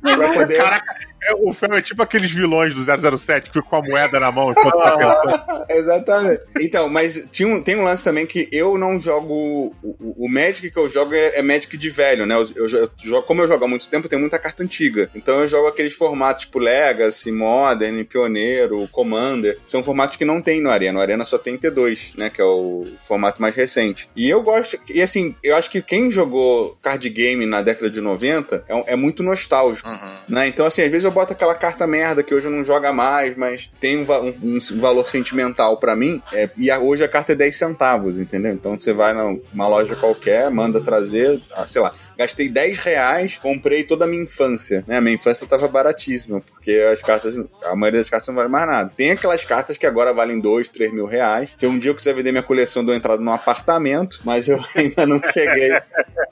[0.00, 0.56] pra poder.
[0.56, 4.20] Caraca, é, o Fel é tipo aqueles vilões do 007 que ficam com a moeda
[4.20, 5.64] na mão enquanto tá pensando.
[5.70, 6.42] Exatamente.
[6.60, 9.74] Então, mas tinha um, tem um lance também que eu não jogo.
[9.82, 12.34] O, o Magic que eu jogo é, é Magic de velho, né?
[12.34, 15.10] Eu, eu eu jogo, como eu jogo há muito tempo, tem muita carta antiga.
[15.14, 19.58] Então eu jogo aqueles formatos tipo Legacy, Modern, Pioneiro, Commander.
[19.64, 20.94] São formatos que não tem no Arena.
[20.94, 22.30] No Arena só tem T2, né?
[22.30, 24.08] Que é o formato mais recente.
[24.16, 24.78] E eu gosto.
[24.92, 28.96] E assim, eu acho que quem jogou card game na década de 90 é, é
[28.96, 29.88] muito nostálgico.
[29.88, 30.16] Uhum.
[30.28, 30.48] Né?
[30.48, 33.70] Então, assim, às vezes eu boto aquela carta merda que hoje não joga mais, mas
[33.80, 36.20] tem um, um- um valor sentimental pra mim.
[36.32, 38.52] é, e a- hoje a carta é 10 centavos, entendeu?
[38.52, 43.84] Então você vai numa loja qualquer, manda trazer, ah, sei lá, gastei 10 reais, comprei
[43.84, 44.84] toda a minha infância.
[44.86, 44.96] Né?
[44.96, 47.34] A minha infância tava baratíssima, porque as cartas,
[47.64, 48.92] a maioria das cartas não vale mais nada.
[48.96, 51.50] Tem aquelas cartas que agora valem 2, 3 mil reais.
[51.54, 55.06] Se um dia eu quiser vender minha coleção, dou entrada num apartamento, mas eu ainda
[55.06, 55.70] não cheguei.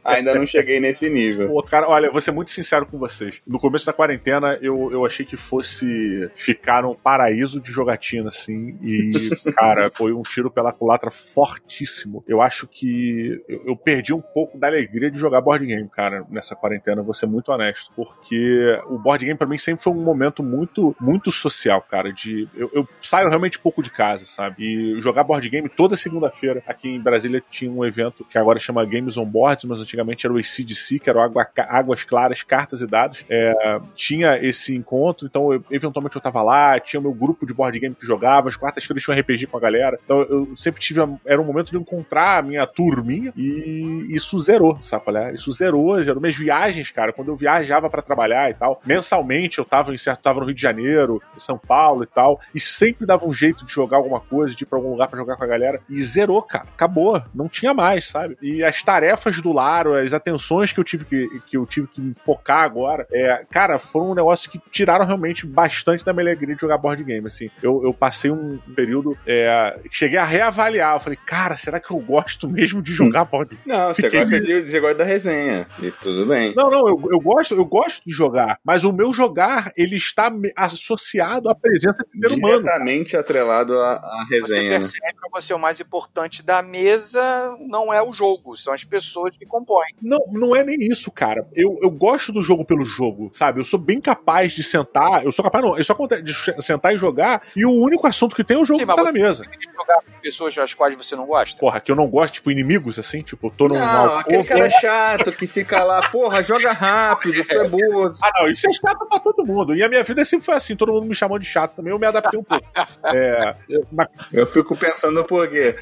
[0.04, 1.48] Ainda não cheguei nesse nível.
[1.48, 3.40] Pô, cara, olha, vou ser muito sincero com vocês.
[3.46, 8.76] No começo da quarentena, eu, eu achei que fosse ficar um paraíso de jogatina, assim.
[8.82, 9.10] E,
[9.54, 12.24] cara, foi um tiro pela culatra fortíssimo.
[12.26, 16.24] Eu acho que eu, eu perdi um pouco da alegria de jogar board game, cara,
[16.30, 17.90] nessa quarentena, vou ser muito honesto.
[17.94, 22.12] Porque o board game, pra mim, sempre foi um momento muito, muito social, cara.
[22.12, 24.62] De, eu, eu saio realmente pouco de casa, sabe?
[24.64, 26.62] E jogar board game toda segunda-feira.
[26.66, 30.32] Aqui em Brasília tinha um evento que agora chama Games on Boards, mas antigamente era
[30.34, 33.24] o ACDC, que era o Água- Águas Claras, Cartas e Dados.
[33.28, 37.54] É, tinha esse encontro, então eu- eventualmente eu tava lá, tinha o meu grupo de
[37.54, 39.98] board game que jogava, as quartas-feiras tinha um RPG com a galera.
[40.04, 41.00] Então eu sempre tive.
[41.00, 45.34] a- era um momento de encontrar a minha turminha e isso zerou, sabe é?
[45.34, 45.61] Isso zerou,
[46.02, 47.12] zerou minhas viagens, cara.
[47.12, 50.54] Quando eu viajava pra trabalhar e tal, mensalmente eu tava em certo, tava no Rio
[50.54, 54.20] de Janeiro, em São Paulo e tal, e sempre dava um jeito de jogar alguma
[54.20, 55.80] coisa, de ir pra algum lugar pra jogar com a galera.
[55.88, 56.66] E zerou, cara.
[56.74, 57.22] Acabou.
[57.34, 58.36] Não tinha mais, sabe?
[58.40, 62.12] E as tarefas do lar, as atenções que eu tive que, que eu tive que
[62.14, 66.60] focar agora, é, cara, foram um negócio que tiraram realmente bastante da minha alegria de
[66.60, 67.26] jogar board game.
[67.26, 70.94] Assim, eu, eu passei um período, é, cheguei a reavaliar.
[70.94, 73.62] Eu falei, cara, será que eu gosto mesmo de jogar board game?
[73.66, 75.51] Não, você Fiquei gosta, de, você gosta da resenha.
[75.80, 76.54] E tudo bem.
[76.56, 80.30] Não, não, eu, eu gosto, eu gosto de jogar, mas o meu jogar, ele está
[80.56, 82.62] associado à presença de ser humano.
[82.62, 84.70] Diretamente atrelado à, à Você resenha.
[84.70, 84.76] né?
[84.76, 88.84] percebe que pra você o mais importante da mesa não é o jogo, são as
[88.84, 89.88] pessoas que compõem.
[90.00, 91.46] Não, não é nem isso, cara.
[91.54, 93.60] Eu, eu gosto do jogo pelo jogo, sabe?
[93.60, 95.24] Eu sou bem capaz de sentar.
[95.24, 95.76] Eu sou capaz, não.
[95.76, 97.42] Eu só acontece de sentar e jogar.
[97.56, 99.44] E o único assunto que tem é o jogo Sim, que tá na mesa.
[99.44, 101.58] Tem que jogar com pessoas das quais você não gosta.
[101.58, 103.74] Porra, que eu não gosto, tipo, inimigos, assim, tipo, tô num.
[103.74, 103.82] Não,
[104.16, 108.14] alcove- aquele cara chato que fica lá, porra, joga rápido, tu é burro.
[108.22, 109.74] Ah, não, isso é chato pra todo mundo.
[109.74, 111.98] E a minha vida sempre foi assim, todo mundo me chamou de chato também, eu
[111.98, 112.64] me adaptei um pouco.
[113.12, 115.74] É, eu- mas Eu fico pensando por quê.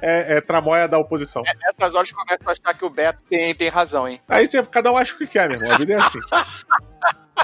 [0.00, 1.42] é, é tramóia da oposição.
[1.60, 4.20] Nessas horas começam a achar que o Beto tem, tem razão, hein?
[4.28, 5.74] Aí você, cada um acha o que quer, meu irmão.
[5.74, 6.20] A vida é assim.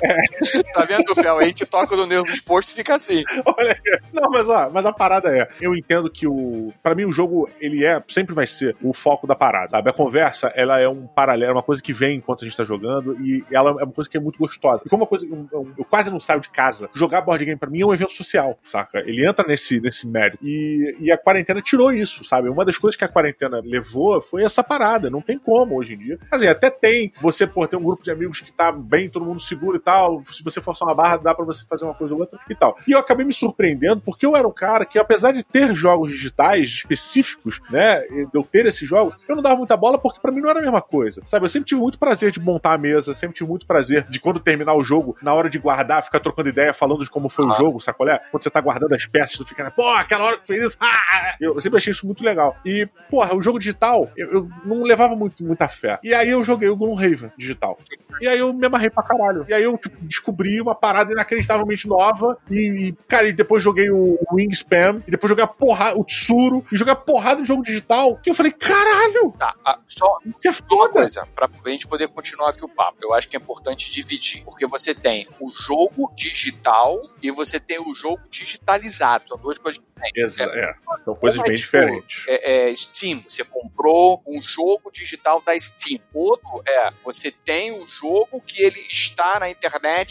[0.03, 0.65] É.
[0.75, 1.39] Tá vendo, Fel?
[1.39, 3.23] A gente toca no nervo exposto e fica assim.
[3.45, 3.79] Olha,
[4.13, 7.49] não, mas ó, mas a parada é, eu entendo que o, para mim o jogo
[7.61, 9.91] ele é, sempre vai ser o foco da parada, sabe?
[9.91, 12.65] A conversa, ela é um paralelo, é uma coisa que vem enquanto a gente tá
[12.65, 14.83] jogando e ela é uma coisa que é muito gostosa.
[14.85, 16.89] E como uma coisa, eu, eu, eu quase não saio de casa.
[16.95, 18.99] Jogar board game para mim é um evento social, saca?
[18.99, 20.39] Ele entra nesse nesse mérito.
[20.43, 22.49] E, e a quarentena tirou isso, sabe?
[22.49, 25.11] Uma das coisas que a quarentena levou foi essa parada.
[25.11, 26.19] Não tem como hoje em dia.
[26.31, 27.13] Assim, até tem.
[27.21, 30.23] Você, por ter um grupo de amigos que tá bem, todo mundo seguro tal.
[30.25, 32.77] Se você forçar uma barra, dá para você fazer uma coisa ou outra e tal.
[32.89, 36.11] E eu acabei me surpreendendo porque eu era um cara que, apesar de ter jogos
[36.11, 38.01] digitais específicos, né?
[38.01, 40.59] De eu ter esses jogos, eu não dava muita bola porque para mim não era
[40.59, 41.23] a mesma coisa.
[41.25, 41.45] Sabe?
[41.45, 44.41] Eu sempre tive muito prazer de montar a mesa, sempre tive muito prazer de quando
[44.41, 47.53] terminar o jogo, na hora de guardar, ficar trocando ideia, falando de como foi ah.
[47.53, 48.21] o jogo, sacolé?
[48.31, 51.37] Quando você tá guardando as peças, tu fica, pô, aquela hora que fez isso, ah!
[51.41, 52.57] eu sempre achei isso muito legal.
[52.65, 55.99] E, porra, o jogo digital, eu, eu não levava muito, muita fé.
[56.03, 57.79] E aí eu joguei o Gloomhaven digital.
[58.21, 59.45] E aí eu me amarrei pra caralho.
[59.49, 62.39] E aí eu tipo, descobri uma parada inacreditavelmente nova.
[62.51, 65.03] E, e cara, e depois joguei o Wingspan.
[65.07, 66.65] E depois joguei a porrada, o Tsuru.
[66.73, 68.19] E joguei a porrada de jogo digital.
[68.23, 69.33] Que eu falei, caralho!
[69.39, 70.75] Tá, a, só Isso é foda.
[70.75, 72.99] uma coisa, pra gente poder continuar aqui o papo.
[73.03, 74.45] Eu acho que é importante dividir.
[74.45, 79.29] Porque você tem o jogo digital e você tem o jogo digitalizado.
[79.29, 80.41] São duas coisas diferentes.
[80.41, 80.75] É, é.
[81.05, 82.25] São coisas é, bem tipo, diferentes.
[82.29, 83.23] É, é, Steam.
[83.29, 86.01] Você comprou um jogo digital da Steam.
[86.13, 89.64] Outro é, você tem o jogo que ele está na internet,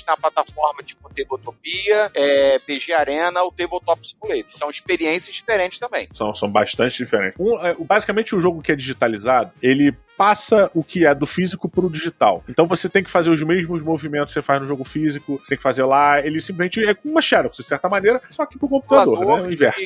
[0.06, 4.46] na plataforma tipo Tabletopia, é, PG Arena ou Tabletop Simulator.
[4.50, 6.08] São experiências diferentes também.
[6.14, 7.40] São, são bastante diferentes.
[7.40, 11.70] Um, é, basicamente, o jogo que é digitalizado, ele passa o que é do físico
[11.70, 12.44] pro digital.
[12.48, 15.50] Então você tem que fazer os mesmos movimentos que você faz no jogo físico, você
[15.50, 16.20] tem que fazer lá.
[16.20, 19.44] Ele simplesmente é uma Xerox, de certa maneira, só que pro computador, né?
[19.44, 19.80] O inverso.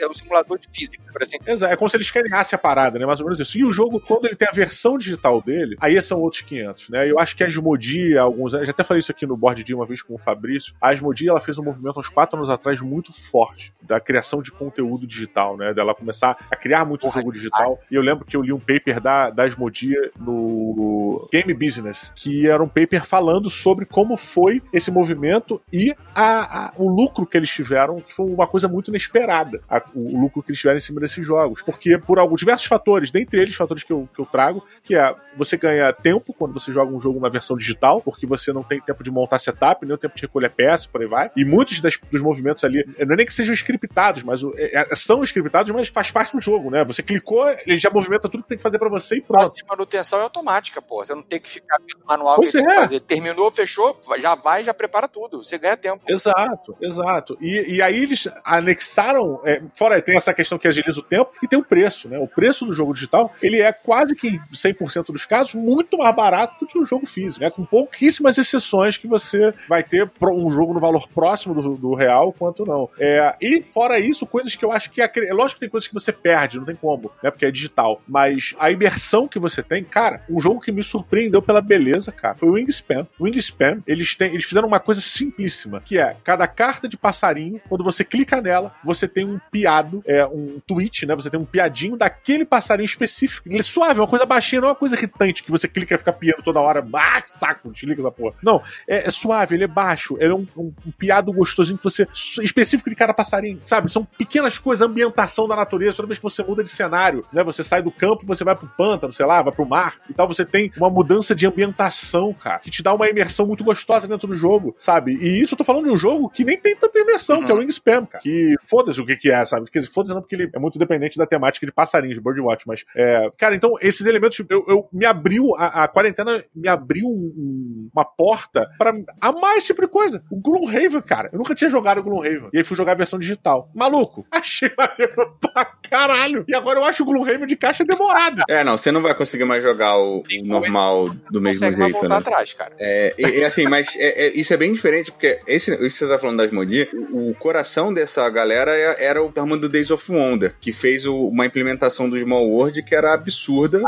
[0.00, 1.50] é um simulador de física, por exemplo.
[1.50, 3.06] Exato, é como se ele escaneasse a parada, né?
[3.06, 3.58] Mais ou menos isso.
[3.58, 7.10] E o jogo, quando ele tem a versão digital dele, aí são outros 500, né?
[7.10, 9.74] Eu acho que a Asmodee, alguns anos, já até falei isso aqui no board de
[9.74, 12.80] uma vez com o Fabrício, a Asmodee, ela fez um movimento uns 4 anos atrás
[12.80, 15.74] muito forte da criação de conteúdo digital, né?
[15.74, 17.78] Dela começar a criar muito Porra, jogo digital.
[17.90, 22.48] E eu lembro que eu li um paper da, da Asmodee no Game Business, que
[22.48, 27.36] era um paper falando sobre como foi esse movimento e a, a, o lucro que
[27.36, 30.76] eles tiveram, que foi uma coisa muito inesperada, a, o, o, lucro que eles tiveram
[30.76, 31.62] em cima desses jogos.
[31.62, 35.14] Porque por alguns diversos fatores, dentre eles fatores que eu, que eu trago, que é
[35.36, 38.80] você ganha tempo quando você joga um jogo na versão digital, porque você não tem
[38.80, 41.30] tempo de montar setup, nem o tempo de recolher peça, por aí vai.
[41.36, 45.22] E muitos das, dos movimentos ali, não é nem que sejam scriptados, mas é, são
[45.22, 46.84] scriptados, mas faz parte do jogo, né?
[46.84, 50.20] Você clicou, ele já movimenta tudo que tem que fazer para você e pronto manutenção
[50.20, 51.04] é automática, pô.
[51.04, 52.60] Você não tem que ficar no manual pois que é.
[52.60, 53.00] tem que fazer.
[53.00, 55.42] Terminou, fechou, já vai, já prepara tudo.
[55.42, 56.04] Você ganha tempo.
[56.08, 57.38] Exato, exato.
[57.40, 61.48] E, e aí eles anexaram, é, fora tem essa questão que agiliza o tempo, e
[61.48, 62.18] tem o preço, né?
[62.18, 66.64] O preço do jogo digital, ele é quase que 100% dos casos muito mais barato
[66.64, 67.50] do que o jogo físico, né?
[67.50, 72.32] Com pouquíssimas exceções que você vai ter um jogo no valor próximo do, do real,
[72.32, 72.88] quanto não.
[72.98, 75.88] É, e fora isso, coisas que eu acho que é, é lógico que tem coisas
[75.88, 77.30] que você perde, não tem como, né?
[77.30, 81.42] Porque é digital, mas a imersão que você tem, cara, um jogo que me surpreendeu
[81.42, 83.06] pela beleza, cara, foi o Wingspan.
[83.18, 87.60] O Wingspan, eles, têm, eles fizeram uma coisa simplíssima, que é cada carta de passarinho,
[87.68, 91.14] quando você clica nela, você tem um piado, é um tweet, né?
[91.14, 93.48] Você tem um piadinho daquele passarinho específico.
[93.48, 95.94] Ele é suave, é uma coisa baixinha, não é uma coisa irritante que você clica
[95.94, 96.86] e fica piando toda hora.
[96.94, 98.34] Ah, saco, desliga da porra.
[98.42, 101.84] Não, é, é, suave, ele é baixo, ele é um, um, um piado gostosinho que
[101.84, 102.06] você.
[102.42, 103.90] específico de cada passarinho, sabe?
[103.90, 105.96] São pequenas coisas, ambientação da natureza.
[105.96, 107.42] Toda vez que você muda de cenário, né?
[107.42, 110.26] Você sai do campo, você vai pro pântano, sei lá, vai pro mar e tal,
[110.28, 114.28] você tem uma mudança de ambientação, cara, que te dá uma imersão muito gostosa dentro
[114.28, 115.14] do jogo, sabe?
[115.14, 117.46] E isso eu tô falando de um jogo que nem tem tanta imersão, uhum.
[117.46, 118.22] que é o Wingspan, cara.
[118.22, 119.64] Que foda-se o que que é, sabe?
[119.64, 122.84] Porque foda-se não, porque ele é muito dependente da temática de passarinhos, de Birdwatch, mas,
[122.94, 127.90] é, cara, então esses elementos, eu, eu me abriu, a, a, quarentena me abriu um,
[127.92, 130.22] uma porta para amar esse tipo de coisa.
[130.30, 132.50] O Gloomhaven, cara, eu nunca tinha jogado o Gloomhaven.
[132.52, 133.70] E aí fui jogar a versão digital.
[133.74, 136.44] Maluco, achei maneiro pra caralho.
[136.48, 138.44] E agora eu acho o Gloomhaven de caixa demorada.
[138.48, 141.78] É, não, você não vai conseguir mais jogar o normal do mesmo jeito.
[141.78, 142.16] Voltar né?
[142.16, 142.72] atrás, cara.
[142.78, 146.08] É, e, assim, mas é, é, isso é bem diferente, porque esse, isso que você
[146.08, 149.90] tá falando da Asmodee, o, o coração dessa galera é, era o turma do Days
[149.90, 153.82] of Wonder, que fez o, uma implementação do Small World que era absurda.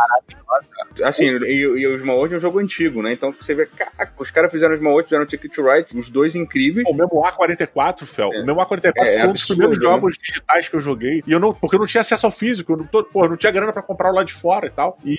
[1.02, 3.12] Assim, e, e o Small World é um jogo antigo, né?
[3.12, 5.96] Então você vê, caraca, os caras fizeram o Small World, fizeram o Ticket to Ride,
[5.96, 6.86] os dois incríveis.
[6.88, 8.40] O mesmo A44, Fel, é.
[8.40, 9.82] o mesmo A44 é, foi um dos primeiros né?
[9.82, 12.76] jogos digitais que eu joguei, e eu não, porque eu não tinha acesso ao físico,
[12.76, 14.98] não, tô, pô, não tinha grana pra comprar o lá de fora e tal.
[15.04, 15.12] E,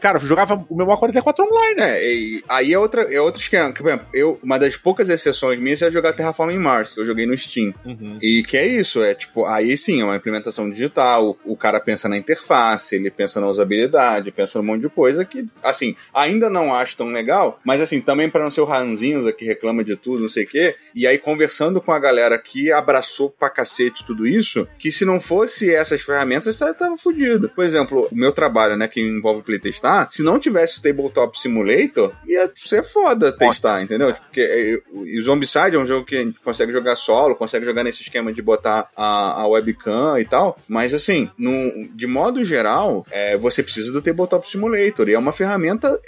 [0.00, 1.80] cara, eu jogava o meu 44 online.
[1.80, 3.72] É, e aí é, outra, é outro esquema.
[3.72, 6.96] Que, por exemplo, eu, uma das poucas exceções minhas é jogar Terraforming Mars.
[6.96, 7.74] Eu joguei no Steam.
[7.84, 8.18] Uhum.
[8.22, 11.80] E que é isso, é tipo, aí sim, é uma implementação digital, o, o cara
[11.80, 16.48] pensa na interface, ele pensa na usabilidade, pensa num monte de coisa que, assim, ainda
[16.48, 19.96] não acho tão legal, mas assim, também para não ser o Ranzinza que reclama de
[19.96, 24.04] tudo, não sei o quê, e aí conversando com a galera que abraçou pra cacete
[24.04, 27.48] tudo isso, que se não fosse essas ferramentas, tava, tava fudido.
[27.50, 32.12] Por exemplo, o meu trabalho, né, que envolve playtestar, se não tivesse o Tabletop Simulator,
[32.26, 34.14] ia ser foda testar, entendeu?
[34.14, 37.82] Porque é, o Zombicide é um jogo que a gente consegue jogar solo, consegue jogar
[37.82, 43.06] nesse esquema de botar a, a webcam e tal, mas assim, no, de modo geral,
[43.10, 45.98] é, você precisa do Tabletop Simulator, e é uma ferramenta,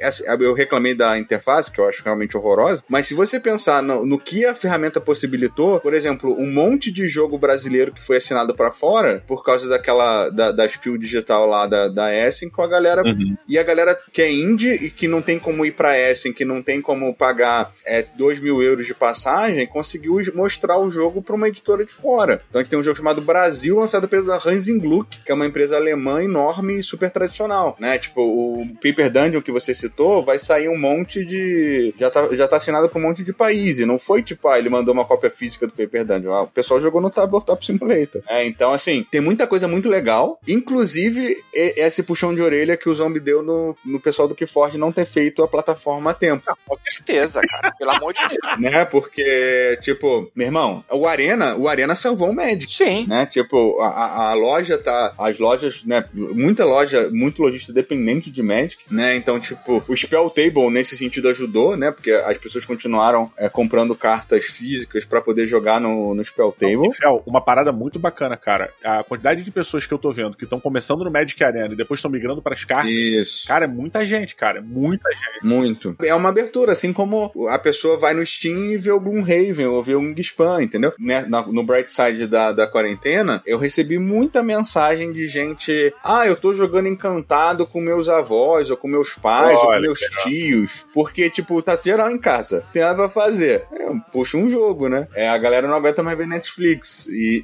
[0.41, 4.19] eu reclamei da interface, que eu acho realmente horrorosa, mas se você pensar no, no
[4.19, 8.71] que a ferramenta possibilitou, por exemplo, um monte de jogo brasileiro que foi assinado para
[8.71, 13.03] fora, por causa daquela, da, da Spiel digital lá da, da Essen, com a galera,
[13.09, 13.37] Uhum.
[13.47, 16.45] E a galera que é indie e que não tem como ir pra Essen, que
[16.45, 21.35] não tem como pagar é, 2 mil euros de passagem, conseguiu mostrar o jogo pra
[21.35, 22.43] uma editora de fora.
[22.49, 25.47] Então a gente tem um jogo chamado Brasil, lançado pela Hansen Gluck, que é uma
[25.47, 27.99] empresa alemã enorme e super tradicional, né?
[27.99, 31.95] Tipo, o Paper Dungeon que você citou, vai sair um monte de...
[31.99, 34.59] Já tá, já tá assinado pra um monte de país, e não foi tipo, ah,
[34.59, 36.33] ele mandou uma cópia física do Paper Dungeon.
[36.33, 38.23] Ah, o pessoal jogou no Tabletop Simulator.
[38.29, 42.95] É, então, assim, tem muita coisa muito legal, inclusive esse puxão de orelha que o
[42.95, 46.55] Zombie deu no, no pessoal do Keyforge não ter feito a plataforma a tempo Ah,
[46.67, 47.73] com certeza, cara.
[47.79, 48.39] Pelo amor de Deus.
[48.59, 48.85] né?
[48.85, 52.71] Porque, tipo, meu irmão, o Arena, o Arena salvou o Magic.
[52.73, 53.07] Sim.
[53.07, 53.27] Né?
[53.27, 55.15] Tipo, a, a- loja tá.
[55.19, 56.05] As lojas, né?
[56.13, 59.17] Muita loja, muito lojista dependente de Magic, né?
[59.17, 61.91] Então, tipo, o Spell Table nesse sentido ajudou, né?
[61.91, 66.89] Porque as pessoas continuaram é, comprando cartas físicas pra poder jogar no, no Spell Table.
[66.89, 68.71] E, Fel, uma parada muito bacana, cara.
[68.85, 71.77] A quantidade de pessoas que eu tô vendo que estão começando no Magic Arena e
[71.77, 72.91] depois estão migrando pras cartas.
[73.09, 73.47] Isso.
[73.47, 74.59] Cara, é muita gente, cara.
[74.59, 75.45] é Muita gente.
[75.45, 75.97] Muito.
[76.03, 79.83] É uma abertura, assim como a pessoa vai no Steam e vê o Gloomhaven ou
[79.83, 80.93] vê o Wingspan, entendeu?
[80.99, 81.27] Né?
[81.49, 86.53] No Bright Side da, da quarentena, eu recebi muita mensagem de gente: ah, eu tô
[86.55, 91.29] jogando encantado com meus avós, ou com meus pais, ou com Olha, meus tios, porque,
[91.31, 93.65] tipo, tá geral em casa, tem nada pra fazer.
[93.73, 95.07] Eu puxo um jogo, né?
[95.15, 97.07] É, a galera não aguenta mais ver Netflix.
[97.09, 97.43] E,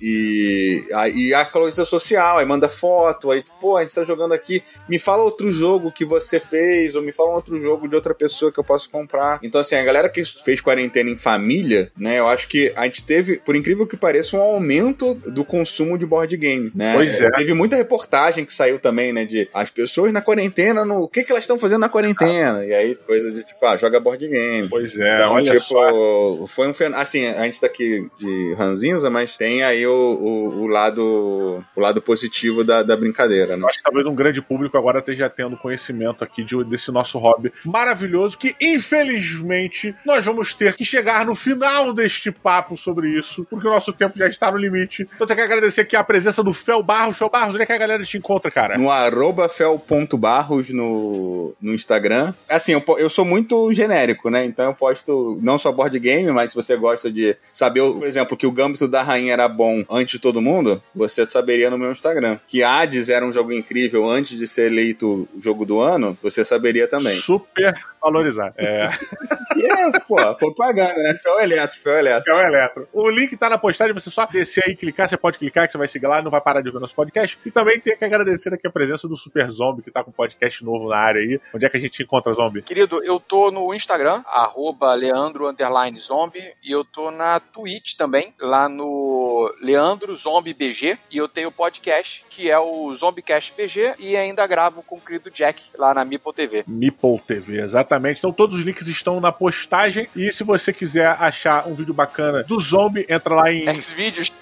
[0.88, 4.32] e, a- e a coisa social, aí manda foto, aí, pô, a gente tá jogando
[4.32, 7.94] aqui, me fala outro jogo que você fez, ou me fala um outro jogo de
[7.94, 9.38] outra pessoa que eu posso comprar.
[9.42, 13.04] Então, assim, a galera que fez quarentena em família, né, eu acho que a gente
[13.04, 16.94] teve, por incrível que pareça, um aumento do consumo de board game, né?
[16.94, 17.30] Pois é.
[17.30, 21.22] Teve muita reportagem que saiu também, né, de as pessoas na quarentena, no, o que
[21.24, 22.64] que elas estão fazendo na quarentena?
[22.64, 24.68] E aí, coisa de, tipo, ah, joga board game.
[24.68, 26.46] Pois é, Então, olha tipo, só.
[26.46, 27.02] foi um fenômeno.
[27.02, 31.80] Assim, a gente tá aqui de ranzinza, mas tem aí o, o, o lado o
[31.80, 33.62] lado positivo da, da brincadeira, né?
[33.62, 37.18] Eu acho que talvez um grande público agora esteja tendo conhecimento aqui de- desse nosso
[37.18, 43.46] hobby maravilhoso, que infelizmente nós vamos ter que chegar no final deste papo sobre isso,
[43.48, 45.02] porque o nosso tempo já está no limite.
[45.02, 47.18] Então eu tenho que agradecer aqui a presença do Fel Barros.
[47.18, 48.76] Fel Barros, onde é que a galera te encontra, cara?
[48.78, 52.32] No arroba fel.barros no, no Instagram.
[52.48, 54.44] Assim, eu, eu sou muito genérico, né?
[54.44, 58.36] Então eu posto não só board game, mas se você gosta de saber, por exemplo,
[58.36, 61.92] que o Gambito da Rainha era bom antes de todo mundo, você saberia no meu
[61.92, 62.38] Instagram.
[62.46, 66.88] Que Hades era um jogo incrível antes de ser eleito jogo do ano, você saberia
[66.88, 67.14] também.
[67.14, 68.52] Super valorizar.
[68.56, 68.88] É,
[69.56, 71.14] E é, pô, propaganda, né?
[71.14, 72.34] Fel Eletro, Fel Eletro.
[72.34, 72.88] o Eletro.
[72.92, 75.72] O link tá na postagem, você só descer aí e clicar, você pode clicar que
[75.72, 77.38] você vai seguir lá e não vai parar de ouvir nosso podcast.
[77.46, 80.14] E também tem que agradecer aqui a presença do Super Zombie, que tá com um
[80.14, 81.40] podcast novo na área aí.
[81.54, 82.62] Onde é que a gente encontra, Zombie?
[82.62, 88.34] Querido, eu tô no Instagram, arroba Leandro underline Zombie, e eu tô na Twitch também,
[88.40, 94.16] lá no Leandro Zombie BG, e eu tenho podcast, que é o Zombicast BG, e
[94.16, 96.64] ainda gravo com o querido Jack, lá na Mipo TV.
[96.66, 98.18] Meeple TV, exatamente.
[98.18, 100.08] Então todos os links estão na postagem.
[100.14, 103.80] E se você quiser achar um vídeo bacana do Zombie, entra lá em.
[103.80, 104.32] Xvideos,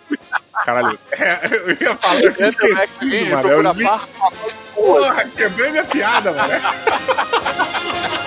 [0.64, 0.99] Caralho.
[1.12, 3.43] É, eu ia falar, eu tinha esquecido, mano.
[3.43, 4.09] procura Eu boa.
[4.74, 6.53] Porra, quebrei minha piada, mano.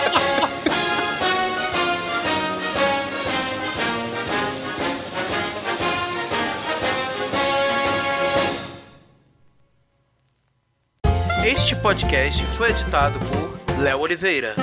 [11.45, 14.55] Este podcast foi editado por Léo Oliveira.